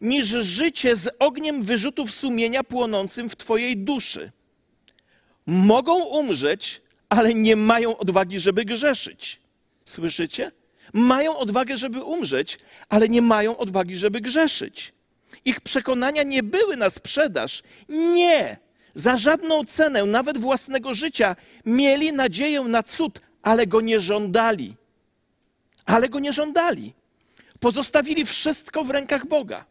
niż 0.00 0.26
życie 0.26 0.96
z 0.96 1.08
ogniem 1.18 1.62
wyrzutów 1.62 2.10
sumienia 2.10 2.64
płonącym 2.64 3.28
w 3.28 3.36
Twojej 3.36 3.76
duszy. 3.76 4.32
Mogą 5.46 6.04
umrzeć, 6.04 6.82
ale 7.08 7.34
nie 7.34 7.56
mają 7.56 7.96
odwagi, 7.96 8.38
żeby 8.38 8.64
grzeszyć. 8.64 9.40
Słyszycie? 9.84 10.52
Mają 10.92 11.38
odwagę, 11.38 11.76
żeby 11.76 12.02
umrzeć, 12.02 12.58
ale 12.88 13.08
nie 13.08 13.22
mają 13.22 13.56
odwagi, 13.56 13.96
żeby 13.96 14.20
grzeszyć. 14.20 14.92
Ich 15.44 15.60
przekonania 15.60 16.22
nie 16.22 16.42
były 16.42 16.76
na 16.76 16.90
sprzedaż. 16.90 17.62
Nie. 17.88 18.58
Za 18.94 19.16
żadną 19.16 19.64
cenę, 19.64 20.04
nawet 20.04 20.38
własnego 20.38 20.94
życia, 20.94 21.36
mieli 21.66 22.12
nadzieję 22.12 22.60
na 22.60 22.82
cud, 22.82 23.20
ale 23.42 23.66
go 23.66 23.80
nie 23.80 24.00
żądali. 24.00 24.76
Ale 25.86 26.08
go 26.08 26.18
nie 26.18 26.32
żądali. 26.32 26.94
Pozostawili 27.60 28.26
wszystko 28.26 28.84
w 28.84 28.90
rękach 28.90 29.26
Boga. 29.26 29.64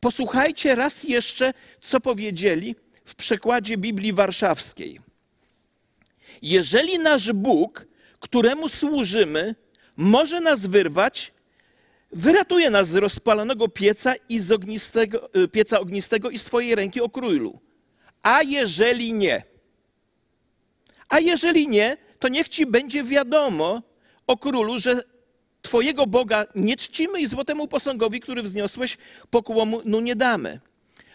Posłuchajcie 0.00 0.74
raz 0.74 1.04
jeszcze, 1.04 1.52
co 1.80 2.00
powiedzieli 2.00 2.76
w 3.04 3.14
przekładzie 3.14 3.76
Biblii 3.76 4.12
Warszawskiej. 4.12 5.00
Jeżeli 6.42 6.98
nasz 6.98 7.32
Bóg, 7.32 7.86
któremu 8.20 8.68
służymy, 8.68 9.54
może 9.98 10.40
nas 10.40 10.66
wyrwać, 10.66 11.32
wyratuje 12.12 12.70
nas 12.70 12.88
z 12.88 12.94
rozpalonego 12.94 13.68
pieca 13.68 14.14
i 14.28 14.40
z 14.40 14.52
ognistego, 14.52 15.34
y, 15.36 15.48
pieca 15.48 15.80
ognistego 15.80 16.30
i 16.30 16.38
z 16.38 16.44
Twojej 16.44 16.74
ręki 16.74 17.00
o 17.00 17.08
królu. 17.08 17.60
A 18.22 18.42
jeżeli 18.42 19.12
nie, 19.12 19.42
a 21.08 21.20
jeżeli 21.20 21.68
nie, 21.68 21.96
to 22.18 22.28
niech 22.28 22.48
Ci 22.48 22.66
będzie 22.66 23.04
wiadomo 23.04 23.82
o 24.26 24.36
królu, 24.36 24.78
że 24.78 25.02
Twojego 25.62 26.06
Boga 26.06 26.46
nie 26.54 26.76
czcimy 26.76 27.20
i 27.20 27.26
złotemu 27.26 27.68
posągowi, 27.68 28.20
który 28.20 28.42
wzniosłeś, 28.42 28.98
pokłonu 29.30 30.00
nie 30.00 30.16
damy. 30.16 30.60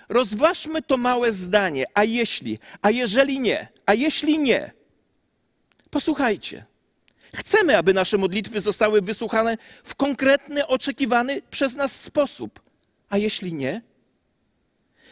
Rozważmy 0.09 0.81
to 0.81 0.97
małe 0.97 1.33
zdanie, 1.33 1.85
a 1.93 2.03
jeśli, 2.03 2.59
a 2.81 2.91
jeżeli 2.91 3.39
nie, 3.39 3.67
a 3.85 3.93
jeśli 3.93 4.39
nie, 4.39 4.71
posłuchajcie. 5.89 6.72
Chcemy, 7.35 7.77
aby 7.77 7.93
nasze 7.93 8.17
modlitwy 8.17 8.61
zostały 8.61 9.01
wysłuchane 9.01 9.57
w 9.83 9.95
konkretny, 9.95 10.67
oczekiwany 10.67 11.41
przez 11.49 11.75
nas 11.75 12.01
sposób. 12.01 12.61
A 13.09 13.17
jeśli 13.17 13.53
nie? 13.53 13.81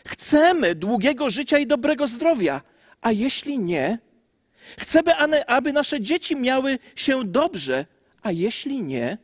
Chcemy 0.07 0.75
długiego 0.75 1.29
życia 1.29 1.57
i 1.57 1.67
dobrego 1.67 2.07
zdrowia. 2.07 2.61
A 3.01 3.11
jeśli 3.11 3.59
nie? 3.59 3.99
Chcemy, 4.79 5.15
aby 5.47 5.73
nasze 5.73 6.01
dzieci 6.01 6.35
miały 6.35 6.79
się 6.95 7.25
dobrze. 7.25 7.85
A 8.21 8.31
jeśli 8.31 8.81
nie? 8.81 9.17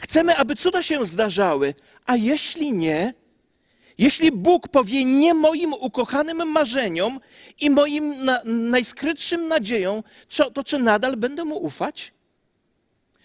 Chcemy, 0.00 0.36
aby 0.36 0.56
cuda 0.56 0.82
się 0.82 1.06
zdarzały. 1.06 1.74
A 2.06 2.16
jeśli 2.16 2.72
nie? 2.72 3.14
Jeśli 3.98 4.32
Bóg 4.32 4.68
powie 4.68 5.04
nie 5.04 5.34
moim 5.34 5.72
ukochanym 5.72 6.48
marzeniom 6.52 7.20
i 7.60 7.70
moim 7.70 8.24
na, 8.24 8.40
najskrytszym 8.44 9.48
nadziejom, 9.48 10.02
to 10.54 10.64
czy 10.64 10.78
nadal 10.78 11.16
będę 11.16 11.44
mu 11.44 11.56
ufać? 11.56 12.12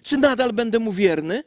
Czy 0.07 0.17
nadal 0.17 0.53
będę 0.53 0.79
mu 0.79 0.91
wierny? 0.91 1.43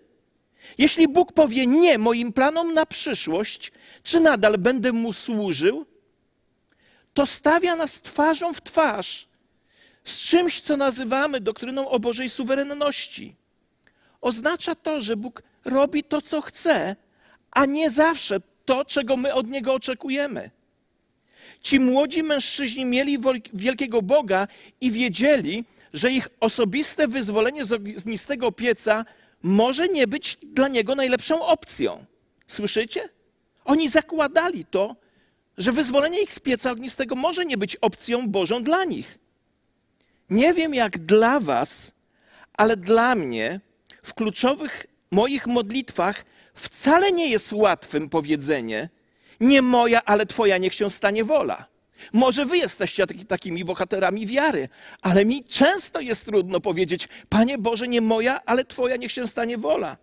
Jeśli 0.78 1.08
Bóg 1.08 1.32
powie 1.32 1.66
nie 1.66 1.98
moim 1.98 2.32
planom 2.32 2.74
na 2.74 2.86
przyszłość, 2.86 3.72
czy 4.02 4.20
nadal 4.20 4.58
będę 4.58 4.92
mu 4.92 5.12
służył? 5.12 5.86
to 7.14 7.26
stawia 7.26 7.76
nas 7.76 8.00
twarzą 8.00 8.54
w 8.54 8.62
twarz 8.62 9.28
z 10.04 10.22
czymś, 10.22 10.60
co 10.60 10.76
nazywamy 10.76 11.40
doktryną 11.40 11.88
o 11.88 12.00
Bożej 12.00 12.28
suwerenności. 12.28 13.36
Oznacza 14.20 14.74
to, 14.74 15.02
że 15.02 15.16
Bóg 15.16 15.42
robi 15.64 16.04
to, 16.04 16.20
co 16.20 16.40
chce, 16.40 16.96
a 17.50 17.66
nie 17.66 17.90
zawsze 17.90 18.40
to, 18.64 18.84
czego 18.84 19.16
my 19.16 19.34
od 19.34 19.48
Niego 19.48 19.74
oczekujemy. 19.74 20.50
Ci 21.60 21.80
młodzi 21.80 22.22
mężczyźni 22.22 22.84
mieli 22.84 23.18
wielkiego 23.52 24.02
Boga 24.02 24.48
i 24.80 24.90
wiedzieli, 24.90 25.64
że 25.92 26.10
ich 26.10 26.28
osobiste 26.40 27.08
wyzwolenie 27.08 27.64
z 27.64 27.72
ognistego 27.72 28.52
pieca 28.52 29.04
może 29.42 29.88
nie 29.88 30.06
być 30.06 30.38
dla 30.42 30.68
niego 30.68 30.94
najlepszą 30.94 31.46
opcją. 31.46 32.04
Słyszycie? 32.46 33.08
Oni 33.64 33.88
zakładali 33.88 34.64
to, 34.64 34.96
że 35.58 35.72
wyzwolenie 35.72 36.22
ich 36.22 36.32
z 36.32 36.38
pieca 36.40 36.70
ognistego 36.70 37.14
może 37.14 37.44
nie 37.44 37.56
być 37.56 37.76
opcją 37.76 38.28
Bożą 38.28 38.62
dla 38.62 38.84
nich. 38.84 39.18
Nie 40.30 40.54
wiem 40.54 40.74
jak 40.74 40.98
dla 40.98 41.40
Was, 41.40 41.92
ale 42.52 42.76
dla 42.76 43.14
mnie 43.14 43.60
w 44.02 44.14
kluczowych 44.14 44.86
moich 45.10 45.46
modlitwach 45.46 46.24
wcale 46.54 47.12
nie 47.12 47.28
jest 47.28 47.52
łatwym 47.52 48.08
powiedzenie: 48.08 48.88
Nie 49.40 49.62
moja, 49.62 50.04
ale 50.04 50.26
Twoja 50.26 50.58
niech 50.58 50.74
się 50.74 50.90
stanie 50.90 51.24
wola. 51.24 51.69
Może 52.12 52.46
wy 52.46 52.58
jesteście 52.58 53.06
takimi 53.06 53.64
bohaterami 53.64 54.26
wiary, 54.26 54.68
ale 55.02 55.24
mi 55.24 55.44
często 55.44 56.00
jest 56.00 56.24
trudno 56.24 56.60
powiedzieć: 56.60 57.08
Panie 57.28 57.58
Boże, 57.58 57.88
nie 57.88 58.00
moja, 58.00 58.40
ale 58.44 58.64
Twoja 58.64 58.96
niech 58.96 59.12
się 59.12 59.26
stanie 59.26 59.58
wola. 59.58 59.96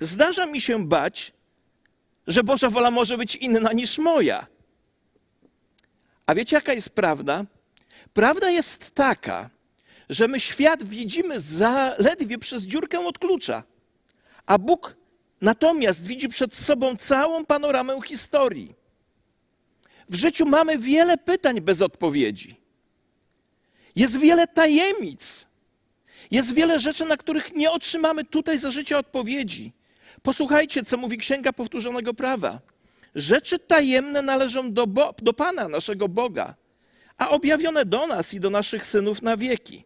Zdarza 0.00 0.46
mi 0.46 0.60
się 0.60 0.86
bać, 0.86 1.32
że 2.26 2.44
Boża 2.44 2.70
wola 2.70 2.90
może 2.90 3.18
być 3.18 3.36
inna 3.36 3.72
niż 3.72 3.98
moja. 3.98 4.46
A 6.26 6.34
wiecie, 6.34 6.56
jaka 6.56 6.72
jest 6.72 6.90
prawda? 6.90 7.44
Prawda 8.12 8.50
jest 8.50 8.94
taka, 8.94 9.50
że 10.08 10.28
my 10.28 10.40
świat 10.40 10.84
widzimy 10.84 11.40
zaledwie 11.40 12.38
przez 12.38 12.62
dziurkę 12.62 13.06
od 13.06 13.18
klucza, 13.18 13.62
a 14.46 14.58
Bóg 14.58 14.96
natomiast 15.40 16.06
widzi 16.06 16.28
przed 16.28 16.54
sobą 16.54 16.96
całą 16.96 17.44
panoramę 17.44 18.00
historii. 18.06 18.74
W 20.08 20.14
życiu 20.14 20.46
mamy 20.46 20.78
wiele 20.78 21.18
pytań 21.18 21.60
bez 21.60 21.82
odpowiedzi. 21.82 22.56
Jest 23.96 24.18
wiele 24.18 24.46
tajemnic. 24.46 25.48
Jest 26.30 26.54
wiele 26.54 26.78
rzeczy, 26.78 27.04
na 27.04 27.16
których 27.16 27.54
nie 27.54 27.70
otrzymamy 27.70 28.24
tutaj 28.24 28.58
za 28.58 28.70
życia 28.70 28.98
odpowiedzi. 28.98 29.72
Posłuchajcie, 30.22 30.84
co 30.84 30.96
mówi 30.96 31.18
Księga 31.18 31.52
Powtórzonego 31.52 32.14
Prawa. 32.14 32.60
Rzeczy 33.14 33.58
tajemne 33.58 34.22
należą 34.22 34.72
do, 34.72 34.86
Bo 34.86 35.14
do 35.22 35.32
Pana, 35.32 35.68
naszego 35.68 36.08
Boga, 36.08 36.54
a 37.18 37.30
objawione 37.30 37.84
do 37.84 38.06
nas 38.06 38.34
i 38.34 38.40
do 38.40 38.50
naszych 38.50 38.86
synów 38.86 39.22
na 39.22 39.36
wieki. 39.36 39.84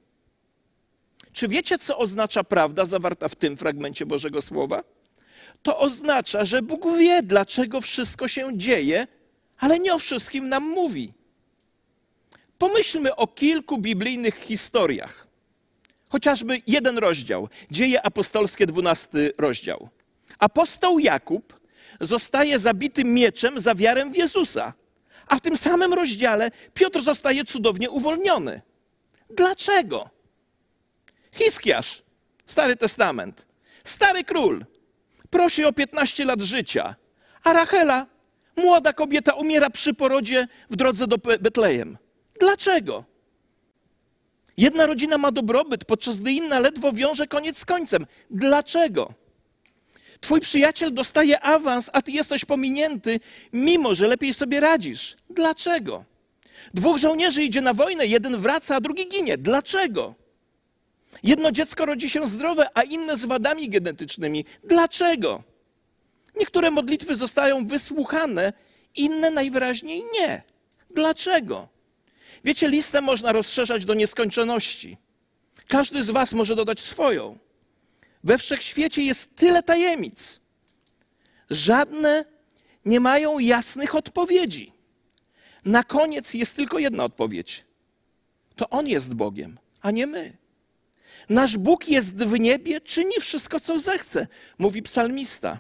Czy 1.33 1.49
wiecie, 1.49 1.79
co 1.79 1.99
oznacza 1.99 2.45
prawda 2.45 2.85
zawarta 2.85 3.29
w 3.29 3.35
tym 3.35 3.57
fragmencie 3.57 4.07
Bożego 4.07 4.43
Słowa? 4.43 4.83
To 5.63 5.79
oznacza, 5.79 6.45
że 6.45 6.63
Bóg 6.63 6.97
wie, 6.99 7.23
dlaczego 7.23 7.81
wszystko 7.81 8.29
się 8.29 8.59
dzieje, 8.59 9.07
ale 9.63 9.79
nie 9.79 9.95
o 9.95 9.99
wszystkim 9.99 10.49
nam 10.49 10.63
mówi. 10.63 11.13
Pomyślmy 12.59 13.17
o 13.17 13.27
kilku 13.27 13.79
biblijnych 13.79 14.35
historiach. 14.37 15.27
Chociażby 16.09 16.59
jeden 16.67 16.99
rozdział, 16.99 17.49
Dzieje 17.71 18.03
Apostolskie, 18.07 18.67
dwunasty 18.67 19.33
rozdział. 19.39 19.89
Apostoł 20.39 20.99
Jakub 20.99 21.61
zostaje 22.01 22.59
zabity 22.59 23.05
mieczem 23.05 23.61
za 23.61 23.75
wiarę 23.75 24.11
w 24.11 24.17
Jezusa, 24.17 24.73
a 25.27 25.37
w 25.37 25.41
tym 25.41 25.57
samym 25.57 25.95
rozdziale 25.95 26.51
Piotr 26.75 27.03
zostaje 27.03 27.45
cudownie 27.45 27.91
uwolniony. 27.91 28.61
Dlaczego? 29.31 30.11
Hiskiarz, 31.33 32.03
Stary 32.47 32.77
Testament, 32.77 33.47
stary 33.85 34.25
król, 34.25 34.65
prosi 35.31 35.65
o 35.65 35.73
15 35.73 36.25
lat 36.25 36.41
życia, 36.41 36.95
a 37.45 37.53
Rachela 37.53 38.07
Młoda 38.57 38.93
kobieta 38.93 39.33
umiera 39.35 39.71
przy 39.71 39.95
porodzie 39.95 40.49
w 40.71 40.77
drodze 40.77 41.07
do 41.07 41.19
Betlejem. 41.19 41.99
Dlaczego? 42.41 43.05
Jedna 44.57 44.87
rodzina 44.87 45.19
ma 45.19 45.33
dobrobyt, 45.33 45.85
podczas 45.85 46.21
gdy 46.21 46.33
inna 46.33 46.61
ledwo 46.61 46.93
wiąże 46.93 47.27
koniec 47.27 47.59
z 47.59 47.65
końcem. 47.65 48.07
Dlaczego? 48.31 49.15
Twój 50.21 50.41
przyjaciel 50.41 50.95
dostaje 50.95 51.41
awans, 51.41 51.91
a 51.93 52.03
ty 52.03 52.13
jesteś 52.13 52.45
pominięty, 52.45 53.21
mimo 53.53 53.95
że 53.95 54.07
lepiej 54.07 54.35
sobie 54.35 54.61
radzisz. 54.61 55.17
Dlaczego? 55.31 56.05
Dwóch 56.75 56.99
żołnierzy 56.99 57.43
idzie 57.43 57.61
na 57.61 57.75
wojnę, 57.75 58.07
jeden 58.07 58.37
wraca, 58.37 58.77
a 58.77 58.81
drugi 58.81 59.09
ginie. 59.09 59.39
Dlaczego? 59.39 60.15
Jedno 61.23 61.53
dziecko 61.53 61.87
rodzi 61.87 62.11
się 62.11 62.27
zdrowe, 62.27 62.69
a 62.75 62.83
inne 62.83 63.17
z 63.17 63.25
wadami 63.25 63.69
genetycznymi. 63.69 64.45
Dlaczego? 64.65 65.43
Niektóre 66.41 66.71
modlitwy 66.71 67.15
zostają 67.15 67.67
wysłuchane, 67.67 68.53
inne 68.97 69.31
najwyraźniej 69.31 70.03
nie. 70.13 70.43
Dlaczego? 70.91 71.69
Wiecie, 72.45 72.69
listę 72.69 73.01
można 73.01 73.33
rozszerzać 73.33 73.85
do 73.85 73.95
nieskończoności. 73.95 74.97
Każdy 75.69 76.05
z 76.05 76.11
Was 76.11 76.33
może 76.33 76.57
dodać 76.57 76.81
swoją. 76.81 77.39
We 78.25 78.39
wszechświecie 78.39 79.03
jest 79.03 79.37
tyle 79.37 79.63
tajemnic. 79.63 80.41
Żadne 81.51 82.25
nie 82.85 83.01
mają 83.01 83.39
jasnych 83.39 83.95
odpowiedzi. 83.95 84.73
Na 85.65 85.85
koniec 85.85 86.35
jest 86.35 86.57
tylko 86.57 86.79
jedna 86.79 87.05
odpowiedź. 87.05 87.65
To 88.57 88.69
On 88.71 88.87
jest 88.87 89.15
Bogiem, 89.15 89.59
a 89.81 89.91
nie 89.91 90.07
my. 90.07 90.37
Nasz 91.29 91.59
Bóg 91.59 91.89
jest 91.89 92.17
w 92.17 92.41
niebie, 92.41 92.81
czyni 92.81 93.21
wszystko, 93.21 93.61
co 93.61 93.79
zechce, 93.79 94.27
mówi 94.59 94.83
psalmista. 94.83 95.59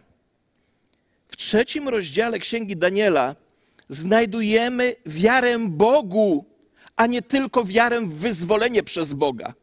W 1.33 1.37
trzecim 1.37 1.88
rozdziale 1.88 2.38
Księgi 2.38 2.77
Daniela 2.77 3.37
znajdujemy 3.88 4.97
wiarę 5.07 5.59
Bogu, 5.59 6.45
a 6.97 7.07
nie 7.07 7.23
tylko 7.23 7.64
wiarę 7.64 8.01
w 8.01 8.14
wyzwolenie 8.14 8.83
przez 8.83 9.12
Boga. 9.14 9.55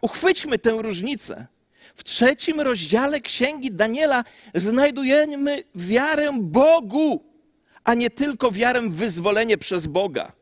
Uchwyćmy 0.00 0.58
tę 0.58 0.70
różnicę. 0.70 1.46
W 1.94 2.04
trzecim 2.04 2.60
rozdziale 2.60 3.20
Księgi 3.20 3.70
Daniela 3.72 4.24
znajdujemy 4.54 5.62
wiarę 5.74 6.32
Bogu, 6.40 7.24
a 7.84 7.94
nie 7.94 8.10
tylko 8.10 8.50
wiarę 8.50 8.82
w 8.82 8.96
wyzwolenie 8.96 9.58
przez 9.58 9.86
Boga. 9.86 10.32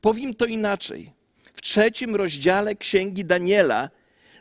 Powiem 0.00 0.34
to 0.34 0.46
inaczej. 0.46 1.12
W 1.54 1.60
trzecim 1.60 2.16
rozdziale 2.16 2.74
Księgi 2.74 3.24
Daniela 3.24 3.90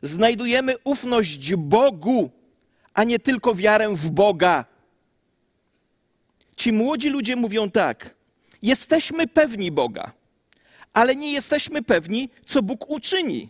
znajdujemy 0.02 0.76
ufność 0.84 1.56
Bogu, 1.56 2.32
a 2.94 3.04
nie 3.04 3.20
tylko 3.20 3.56
wiarę 3.56 3.90
w 3.96 4.12
Boga. 4.12 4.77
Ci 6.58 6.72
młodzi 6.72 7.10
ludzie 7.10 7.36
mówią 7.36 7.72
tak: 7.72 8.16
Jesteśmy 8.62 9.28
pewni 9.28 9.72
Boga, 9.72 10.12
ale 10.94 11.16
nie 11.16 11.34
jesteśmy 11.34 11.84
pewni, 11.84 12.30
co 12.46 12.62
Bóg 12.62 12.90
uczyni. 12.90 13.50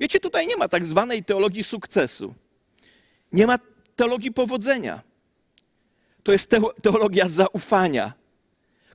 Wiecie, 0.00 0.20
tutaj 0.20 0.46
nie 0.46 0.56
ma 0.56 0.68
tak 0.68 0.86
zwanej 0.86 1.24
teologii 1.24 1.64
sukcesu. 1.64 2.34
Nie 3.32 3.46
ma 3.46 3.58
teologii 3.96 4.32
powodzenia. 4.32 5.02
To 6.22 6.32
jest 6.32 6.50
teologia 6.82 7.28
zaufania. 7.28 8.12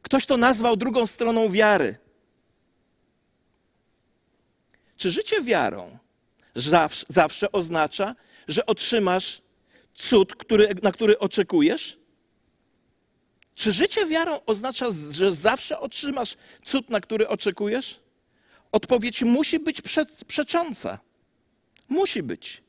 Ktoś 0.02 0.26
to 0.26 0.38
nazwał 0.38 0.76
drugą 0.76 1.08
stroną 1.08 1.50
wiary. 1.50 1.98
Czy 4.98 5.12
życie 5.12 5.42
wiarą 5.42 5.98
zawsze, 6.56 7.06
zawsze 7.10 7.52
oznacza, 7.52 8.16
że 8.48 8.66
otrzymasz 8.66 9.42
cud, 9.94 10.36
który, 10.36 10.76
na 10.84 10.92
który 10.92 11.20
oczekujesz? 11.20 11.99
Czy 13.60 13.72
życie 13.72 14.06
wiarą 14.06 14.40
oznacza, 14.46 14.86
że 15.12 15.32
zawsze 15.32 15.80
otrzymasz 15.80 16.36
cud, 16.64 16.90
na 16.90 17.02
który 17.02 17.28
oczekujesz? 17.28 18.00
Odpowiedź 18.72 19.24
musi 19.24 19.60
być 19.60 19.82
przecząca. 20.28 21.00
Musi 21.90 22.24
być. 22.24 22.64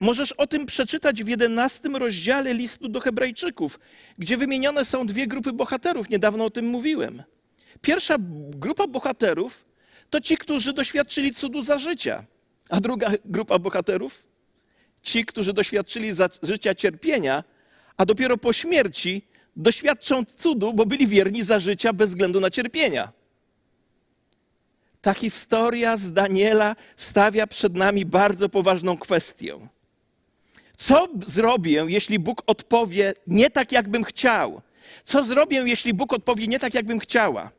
Możesz 0.00 0.32
o 0.32 0.46
tym 0.46 0.66
przeczytać 0.66 1.24
w 1.24 1.28
jedenastym 1.28 1.96
rozdziale 1.96 2.54
listu 2.54 2.88
do 2.88 3.00
Hebrajczyków, 3.00 3.80
gdzie 4.18 4.36
wymienione 4.36 4.84
są 4.84 5.06
dwie 5.06 5.26
grupy 5.26 5.52
bohaterów. 5.52 6.10
Niedawno 6.10 6.44
o 6.44 6.50
tym 6.50 6.66
mówiłem. 6.66 7.22
Pierwsza 7.80 8.16
grupa 8.50 8.86
bohaterów 8.86 9.64
to 10.10 10.20
ci, 10.20 10.36
którzy 10.36 10.72
doświadczyli 10.72 11.34
cudu 11.34 11.62
za 11.62 11.78
życia, 11.78 12.24
a 12.70 12.80
druga 12.80 13.10
grupa 13.24 13.58
bohaterów 13.58 14.26
ci, 15.02 15.24
którzy 15.24 15.52
doświadczyli 15.52 16.12
za 16.12 16.28
życia 16.42 16.74
cierpienia, 16.74 17.44
a 17.96 18.04
dopiero 18.04 18.36
po 18.36 18.52
śmierci 18.52 19.28
doświadczą 19.58 20.24
cudu, 20.24 20.74
bo 20.74 20.86
byli 20.86 21.06
wierni 21.06 21.42
za 21.42 21.58
życia 21.58 21.92
bez 21.92 22.10
względu 22.10 22.40
na 22.40 22.50
cierpienia. 22.50 23.12
Ta 25.00 25.14
historia 25.14 25.96
z 25.96 26.12
Daniela 26.12 26.76
stawia 26.96 27.46
przed 27.46 27.74
nami 27.74 28.06
bardzo 28.06 28.48
poważną 28.48 28.98
kwestię. 28.98 29.68
Co 30.76 31.08
zrobię, 31.26 31.86
jeśli 31.88 32.18
Bóg 32.18 32.42
odpowie 32.46 33.14
nie 33.26 33.50
tak, 33.50 33.72
jakbym 33.72 34.04
chciał? 34.04 34.62
Co 35.04 35.22
zrobię, 35.22 35.62
jeśli 35.66 35.94
Bóg 35.94 36.12
odpowie 36.12 36.46
nie 36.46 36.58
tak, 36.58 36.74
jakbym 36.74 36.98
chciała? 36.98 37.50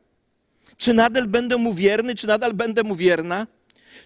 Czy 0.76 0.94
nadal 0.94 1.26
będę 1.26 1.56
mu 1.56 1.74
wierny, 1.74 2.14
czy 2.14 2.26
nadal 2.26 2.54
będę 2.54 2.82
mu 2.82 2.94
wierna? 2.94 3.46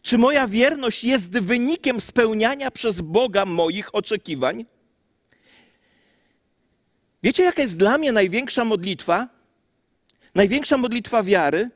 Czy 0.02 0.18
moja 0.18 0.46
wierność 0.46 1.04
jest 1.04 1.30
wynikiem 1.30 2.00
spełniania 2.00 2.70
przez 2.70 3.00
Boga 3.00 3.44
moich 3.44 3.94
oczekiwań? 3.94 4.64
Wiecie, 7.24 7.42
jaka 7.42 7.62
jest 7.62 7.76
dla 7.76 7.98
mnie 7.98 8.12
największa 8.12 8.64
modlitwa? 8.64 9.28
Największa 10.34 10.76
modlitwa 10.76 11.22
wiary 11.22 11.70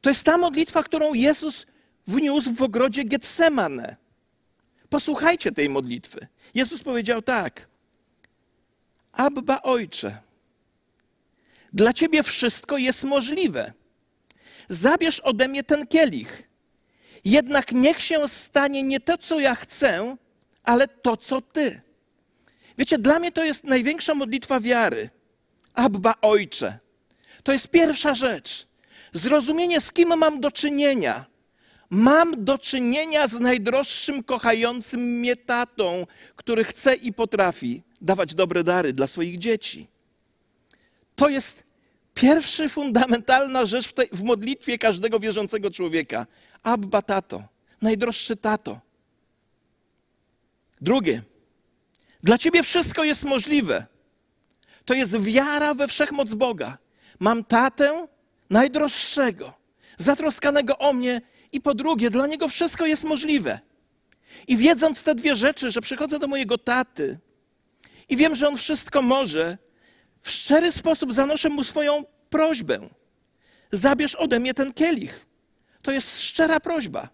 to 0.00 0.10
jest 0.10 0.24
ta 0.24 0.38
modlitwa, 0.38 0.82
którą 0.82 1.14
Jezus 1.14 1.66
wniósł 2.06 2.54
w 2.54 2.62
ogrodzie 2.62 3.04
Getsemane. 3.04 3.96
Posłuchajcie 4.88 5.52
tej 5.52 5.68
modlitwy. 5.68 6.26
Jezus 6.54 6.82
powiedział 6.82 7.22
tak: 7.22 7.68
Abba 9.12 9.62
Ojcze, 9.62 10.18
dla 11.72 11.92
Ciebie 11.92 12.22
wszystko 12.22 12.78
jest 12.78 13.04
możliwe. 13.04 13.72
Zabierz 14.68 15.20
ode 15.20 15.48
mnie 15.48 15.62
ten 15.62 15.86
kielich. 15.86 16.48
Jednak 17.24 17.72
niech 17.72 18.00
się 18.00 18.28
stanie 18.28 18.82
nie 18.82 19.00
to, 19.00 19.18
co 19.18 19.40
ja 19.40 19.54
chcę, 19.54 20.16
ale 20.62 20.88
to, 20.88 21.16
co 21.16 21.40
Ty. 21.40 21.89
Wiecie, 22.80 22.98
dla 22.98 23.18
mnie 23.18 23.32
to 23.32 23.44
jest 23.44 23.64
największa 23.64 24.14
modlitwa 24.14 24.60
wiary. 24.60 25.10
Abba 25.74 26.14
Ojcze. 26.22 26.78
To 27.42 27.52
jest 27.52 27.68
pierwsza 27.68 28.14
rzecz. 28.14 28.66
Zrozumienie, 29.12 29.80
z 29.80 29.92
kim 29.92 30.16
mam 30.16 30.40
do 30.40 30.50
czynienia. 30.50 31.26
Mam 31.90 32.44
do 32.44 32.58
czynienia 32.58 33.28
z 33.28 33.40
najdroższym, 33.40 34.24
kochającym 34.24 35.00
mnie 35.00 35.36
tatą, 35.36 36.06
który 36.36 36.64
chce 36.64 36.94
i 36.94 37.12
potrafi 37.12 37.82
dawać 38.00 38.34
dobre 38.34 38.64
dary 38.64 38.92
dla 38.92 39.06
swoich 39.06 39.38
dzieci. 39.38 39.86
To 41.16 41.28
jest 41.28 41.64
pierwsza 42.14 42.68
fundamentalna 42.68 43.66
rzecz 43.66 43.88
w, 43.88 43.92
tej, 43.92 44.08
w 44.12 44.22
modlitwie 44.22 44.78
każdego 44.78 45.20
wierzącego 45.20 45.70
człowieka. 45.70 46.26
Abba 46.62 47.02
tato, 47.02 47.44
najdroższy 47.82 48.36
tato. 48.36 48.80
Drugie, 50.80 51.22
dla 52.22 52.38
ciebie 52.38 52.62
wszystko 52.62 53.04
jest 53.04 53.24
możliwe. 53.24 53.86
To 54.84 54.94
jest 54.94 55.20
wiara 55.20 55.74
we 55.74 55.88
wszechmoc 55.88 56.34
Boga. 56.34 56.78
Mam 57.18 57.44
tatę 57.44 58.06
najdroższego, 58.50 59.54
zatroskanego 59.98 60.78
o 60.78 60.92
mnie, 60.92 61.20
i 61.52 61.60
po 61.60 61.74
drugie, 61.74 62.10
dla 62.10 62.26
niego 62.26 62.48
wszystko 62.48 62.86
jest 62.86 63.04
możliwe. 63.04 63.60
I 64.48 64.56
wiedząc 64.56 65.02
te 65.02 65.14
dwie 65.14 65.36
rzeczy, 65.36 65.70
że 65.70 65.80
przychodzę 65.80 66.18
do 66.18 66.26
mojego 66.26 66.58
taty 66.58 67.18
i 68.08 68.16
wiem, 68.16 68.34
że 68.34 68.48
on 68.48 68.56
wszystko 68.56 69.02
może, 69.02 69.58
w 70.22 70.30
szczery 70.30 70.72
sposób 70.72 71.12
zanoszę 71.12 71.48
mu 71.48 71.64
swoją 71.64 72.04
prośbę. 72.30 72.80
Zabierz 73.72 74.14
ode 74.14 74.40
mnie 74.40 74.54
ten 74.54 74.72
kielich. 74.72 75.26
To 75.82 75.92
jest 75.92 76.22
szczera 76.22 76.60
prośba. 76.60 77.08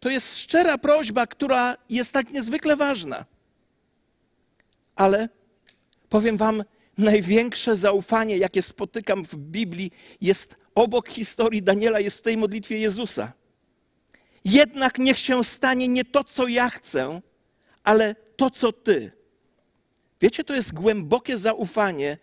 To 0.00 0.10
jest 0.10 0.38
szczera 0.38 0.78
prośba, 0.78 1.26
która 1.26 1.76
jest 1.90 2.12
tak 2.12 2.30
niezwykle 2.30 2.76
ważna. 2.76 3.24
Ale 4.96 5.28
powiem 6.08 6.36
Wam, 6.36 6.64
największe 6.98 7.76
zaufanie, 7.76 8.36
jakie 8.36 8.62
spotykam 8.62 9.24
w 9.24 9.36
Biblii, 9.36 9.90
jest 10.20 10.56
obok 10.74 11.08
historii 11.08 11.62
Daniela, 11.62 12.00
jest 12.00 12.18
w 12.18 12.22
tej 12.22 12.36
modlitwie 12.36 12.78
Jezusa. 12.78 13.32
Jednak 14.44 14.98
niech 14.98 15.18
się 15.18 15.44
stanie 15.44 15.88
nie 15.88 16.04
to, 16.04 16.24
co 16.24 16.48
ja 16.48 16.70
chcę, 16.70 17.20
ale 17.84 18.14
to, 18.36 18.50
co 18.50 18.72
Ty. 18.72 19.12
Wiecie, 20.20 20.44
to 20.44 20.54
jest 20.54 20.74
głębokie 20.74 21.38
zaufanie, 21.38 22.18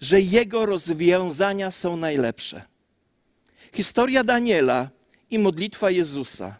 że 0.00 0.20
Jego 0.20 0.66
rozwiązania 0.66 1.70
są 1.70 1.96
najlepsze. 1.96 2.62
Historia 3.72 4.24
Daniela 4.24 4.90
i 5.30 5.38
modlitwa 5.38 5.90
Jezusa 5.90 6.58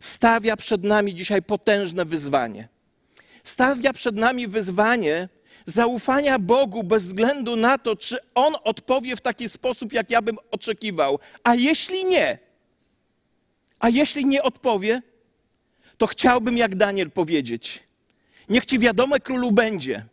stawia 0.00 0.56
przed 0.56 0.84
nami 0.84 1.14
dzisiaj 1.14 1.42
potężne 1.42 2.04
wyzwanie. 2.04 2.68
Stawia 3.48 3.92
przed 3.92 4.16
nami 4.16 4.48
wyzwanie 4.48 5.28
zaufania 5.66 6.38
Bogu 6.38 6.84
bez 6.84 7.04
względu 7.04 7.56
na 7.56 7.78
to, 7.78 7.96
czy 7.96 8.18
On 8.34 8.54
odpowie 8.64 9.16
w 9.16 9.20
taki 9.20 9.48
sposób, 9.48 9.92
jak 9.92 10.10
ja 10.10 10.22
bym 10.22 10.38
oczekiwał. 10.50 11.18
A 11.44 11.54
jeśli 11.54 12.04
nie, 12.04 12.38
a 13.80 13.88
jeśli 13.88 14.24
nie 14.24 14.42
odpowie, 14.42 15.02
to 15.98 16.06
chciałbym 16.06 16.56
jak 16.56 16.76
Daniel 16.76 17.10
powiedzieć: 17.10 17.82
Niech 18.48 18.66
ci 18.66 18.78
wiadome 18.78 19.20
królu 19.20 19.52
będzie, 19.52 20.04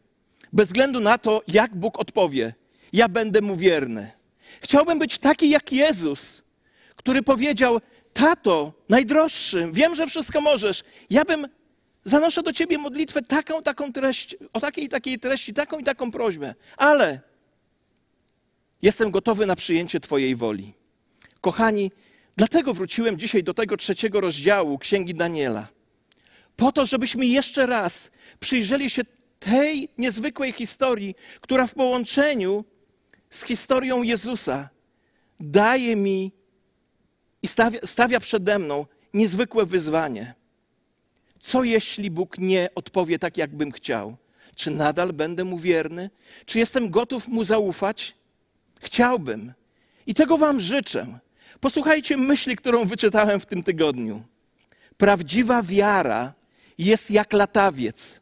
bez 0.54 0.68
względu 0.68 1.00
na 1.00 1.18
to, 1.18 1.42
jak 1.48 1.76
Bóg 1.76 2.00
odpowie, 2.00 2.54
ja 2.94 3.10
będę 3.10 3.42
mu 3.42 3.56
wierny. 3.56 4.12
Chciałbym 4.62 5.00
być 5.00 5.18
taki 5.18 5.50
jak 5.50 5.72
Jezus, 5.72 6.44
który 6.96 7.22
powiedział: 7.24 7.82
Tato, 8.14 8.74
najdroższy, 8.90 9.70
wiem, 9.72 9.96
że 9.96 10.08
wszystko 10.08 10.42
możesz. 10.42 10.84
Ja 11.10 11.26
bym 11.26 11.48
zanoszę 12.06 12.44
do 12.44 12.54
ciebie 12.54 12.78
modlitwę 12.78 13.22
taką, 13.22 13.62
taką 13.62 13.94
treść, 13.94 14.36
o 14.54 14.60
takiej 14.60 14.86
i 14.86 14.90
takiej 14.90 15.20
treści, 15.20 15.54
taką 15.54 15.80
i 15.80 15.84
taką 15.84 16.12
prośbę, 16.12 16.56
ale 16.78 17.20
jestem 18.82 19.12
gotowy 19.12 19.46
na 19.46 19.56
przyjęcie 19.56 20.00
Twojej 20.00 20.36
woli. 20.36 20.74
Kochani, 21.42 21.92
Dlatego 22.38 22.74
wróciłem 22.74 23.18
dzisiaj 23.18 23.44
do 23.44 23.54
tego 23.54 23.78
trzeciego 23.78 24.22
rozdziału 24.22 24.78
Księgi 24.78 25.14
Daniela. 25.14 25.68
Po 26.56 26.72
to, 26.72 26.86
żebyśmy 26.86 27.26
jeszcze 27.26 27.66
raz 27.66 28.12
przyjrzeli 28.40 28.90
się 28.90 29.02
tej 29.40 29.90
niezwykłej 29.98 30.52
historii, 30.52 31.16
która 31.42 31.68
w 31.68 31.74
połączeniu 31.74 32.66
z 33.30 33.44
historią 33.44 34.04
Jezusa 34.04 34.70
daje 35.40 35.96
mi 35.96 36.32
i 37.42 37.48
stawia, 37.48 37.80
stawia 37.86 38.20
przede 38.20 38.60
mną 38.60 38.86
niezwykłe 39.14 39.66
wyzwanie. 39.66 40.34
Co 41.46 41.64
jeśli 41.64 42.12
Bóg 42.12 42.38
nie 42.38 42.70
odpowie 42.76 43.20
tak, 43.20 43.38
jakbym 43.38 43.72
chciał? 43.72 44.18
Czy 44.56 44.72
nadal 44.72 45.14
będę 45.14 45.44
mu 45.44 45.58
wierny? 45.58 46.10
Czy 46.46 46.60
jestem 46.60 46.90
gotów 46.90 47.28
mu 47.28 47.44
zaufać? 47.44 48.16
Chciałbym. 48.82 49.54
I 50.08 50.14
tego 50.14 50.38
Wam 50.38 50.60
życzę. 50.60 51.20
Posłuchajcie 51.60 52.18
myśli, 52.18 52.56
którą 52.56 52.86
wyczytałem 52.86 53.40
w 53.40 53.46
tym 53.46 53.64
tygodniu. 53.64 54.24
Prawdziwa 54.98 55.64
wiara 55.64 56.34
jest 56.78 57.12
jak 57.12 57.34
latawiec. 57.34 58.22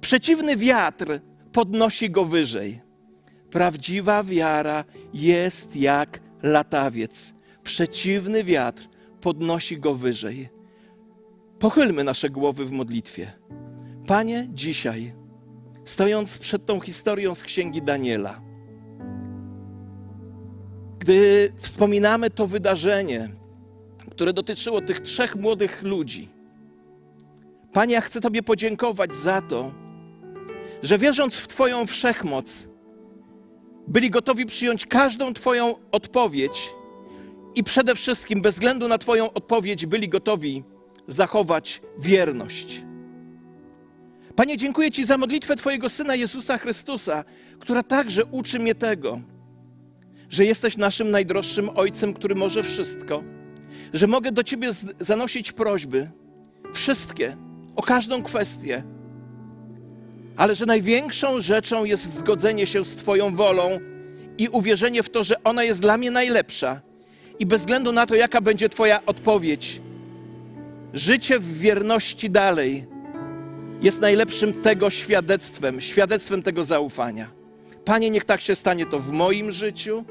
Przeciwny 0.00 0.56
wiatr 0.56 1.20
podnosi 1.52 2.10
go 2.10 2.24
wyżej. 2.24 2.80
Prawdziwa 3.50 4.22
wiara 4.22 4.84
jest 5.14 5.76
jak 5.76 6.20
latawiec. 6.42 7.34
Przeciwny 7.62 8.44
wiatr 8.44 8.88
podnosi 9.20 9.78
go 9.78 9.94
wyżej. 9.94 10.59
Pochylmy 11.60 12.04
nasze 12.04 12.30
głowy 12.30 12.64
w 12.64 12.72
modlitwie. 12.72 13.32
Panie, 14.06 14.48
dzisiaj, 14.52 15.12
stojąc 15.84 16.38
przed 16.38 16.66
tą 16.66 16.80
historią 16.80 17.34
z 17.34 17.42
księgi 17.42 17.82
Daniela, 17.82 18.40
gdy 20.98 21.52
wspominamy 21.56 22.30
to 22.30 22.46
wydarzenie, 22.46 23.28
które 24.10 24.32
dotyczyło 24.32 24.80
tych 24.80 25.00
trzech 25.00 25.36
młodych 25.36 25.82
ludzi, 25.82 26.28
Panie, 27.72 27.94
ja 27.94 28.00
chcę 28.00 28.20
Tobie 28.20 28.42
podziękować 28.42 29.14
za 29.14 29.42
to, 29.42 29.72
że 30.82 30.98
wierząc 30.98 31.36
w 31.36 31.46
Twoją 31.46 31.86
wszechmoc, 31.86 32.68
byli 33.88 34.10
gotowi 34.10 34.46
przyjąć 34.46 34.86
każdą 34.86 35.32
Twoją 35.32 35.74
odpowiedź 35.92 36.72
i 37.54 37.64
przede 37.64 37.94
wszystkim, 37.94 38.42
bez 38.42 38.54
względu 38.54 38.88
na 38.88 38.98
Twoją 38.98 39.32
odpowiedź, 39.32 39.86
byli 39.86 40.08
gotowi 40.08 40.64
zachować 41.10 41.82
wierność. 41.98 42.82
Panie, 44.36 44.56
dziękuję 44.56 44.90
Ci 44.90 45.04
za 45.04 45.18
modlitwę 45.18 45.56
Twojego 45.56 45.88
Syna 45.88 46.14
Jezusa 46.14 46.58
Chrystusa, 46.58 47.24
która 47.58 47.82
także 47.82 48.24
uczy 48.24 48.58
mnie 48.58 48.74
tego, 48.74 49.20
że 50.30 50.44
jesteś 50.44 50.76
naszym 50.76 51.10
najdroższym 51.10 51.70
Ojcem, 51.74 52.14
który 52.14 52.34
może 52.34 52.62
wszystko, 52.62 53.22
że 53.92 54.06
mogę 54.06 54.32
do 54.32 54.44
Ciebie 54.44 54.70
zanosić 54.98 55.52
prośby, 55.52 56.10
wszystkie, 56.72 57.36
o 57.76 57.82
każdą 57.82 58.22
kwestię, 58.22 58.82
ale 60.36 60.56
że 60.56 60.66
największą 60.66 61.40
rzeczą 61.40 61.84
jest 61.84 62.14
zgodzenie 62.14 62.66
się 62.66 62.84
z 62.84 62.96
Twoją 62.96 63.36
wolą 63.36 63.78
i 64.38 64.48
uwierzenie 64.48 65.02
w 65.02 65.10
to, 65.10 65.24
że 65.24 65.42
ona 65.44 65.64
jest 65.64 65.80
dla 65.80 65.98
mnie 65.98 66.10
najlepsza. 66.10 66.80
I 67.38 67.46
bez 67.46 67.60
względu 67.60 67.92
na 67.92 68.06
to, 68.06 68.14
jaka 68.14 68.40
będzie 68.40 68.68
Twoja 68.68 69.06
odpowiedź, 69.06 69.80
życie 70.92 71.38
w 71.38 71.58
wierności 71.58 72.30
dalej 72.30 72.86
jest 73.82 74.00
najlepszym 74.00 74.62
tego 74.62 74.90
świadectwem, 74.90 75.80
świadectwem 75.80 76.42
tego 76.42 76.64
zaufania. 76.64 77.30
Panie, 77.84 78.10
niech 78.10 78.24
tak 78.24 78.40
się 78.40 78.54
stanie 78.54 78.86
to 78.86 79.00
w 79.00 79.12
moim 79.12 79.52
życiu, 79.52 80.04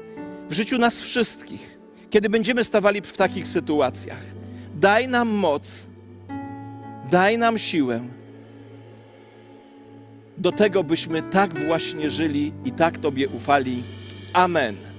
w 0.48 0.52
życiu 0.52 0.78
nas 0.78 1.00
wszystkich, 1.00 1.78
kiedy 2.10 2.28
będziemy 2.28 2.64
stawali 2.64 3.00
w 3.00 3.16
takich 3.16 3.46
sytuacjach. 3.46 4.22
Daj 4.74 5.08
nam 5.08 5.28
moc, 5.28 5.86
daj 7.10 7.38
nam 7.38 7.58
siłę 7.58 8.00
do 10.38 10.52
tego, 10.52 10.84
byśmy 10.84 11.22
tak 11.22 11.58
właśnie 11.58 12.10
żyli 12.10 12.52
i 12.64 12.70
tak 12.72 12.98
Tobie 12.98 13.28
ufali. 13.28 13.82
Amen. 14.32 14.89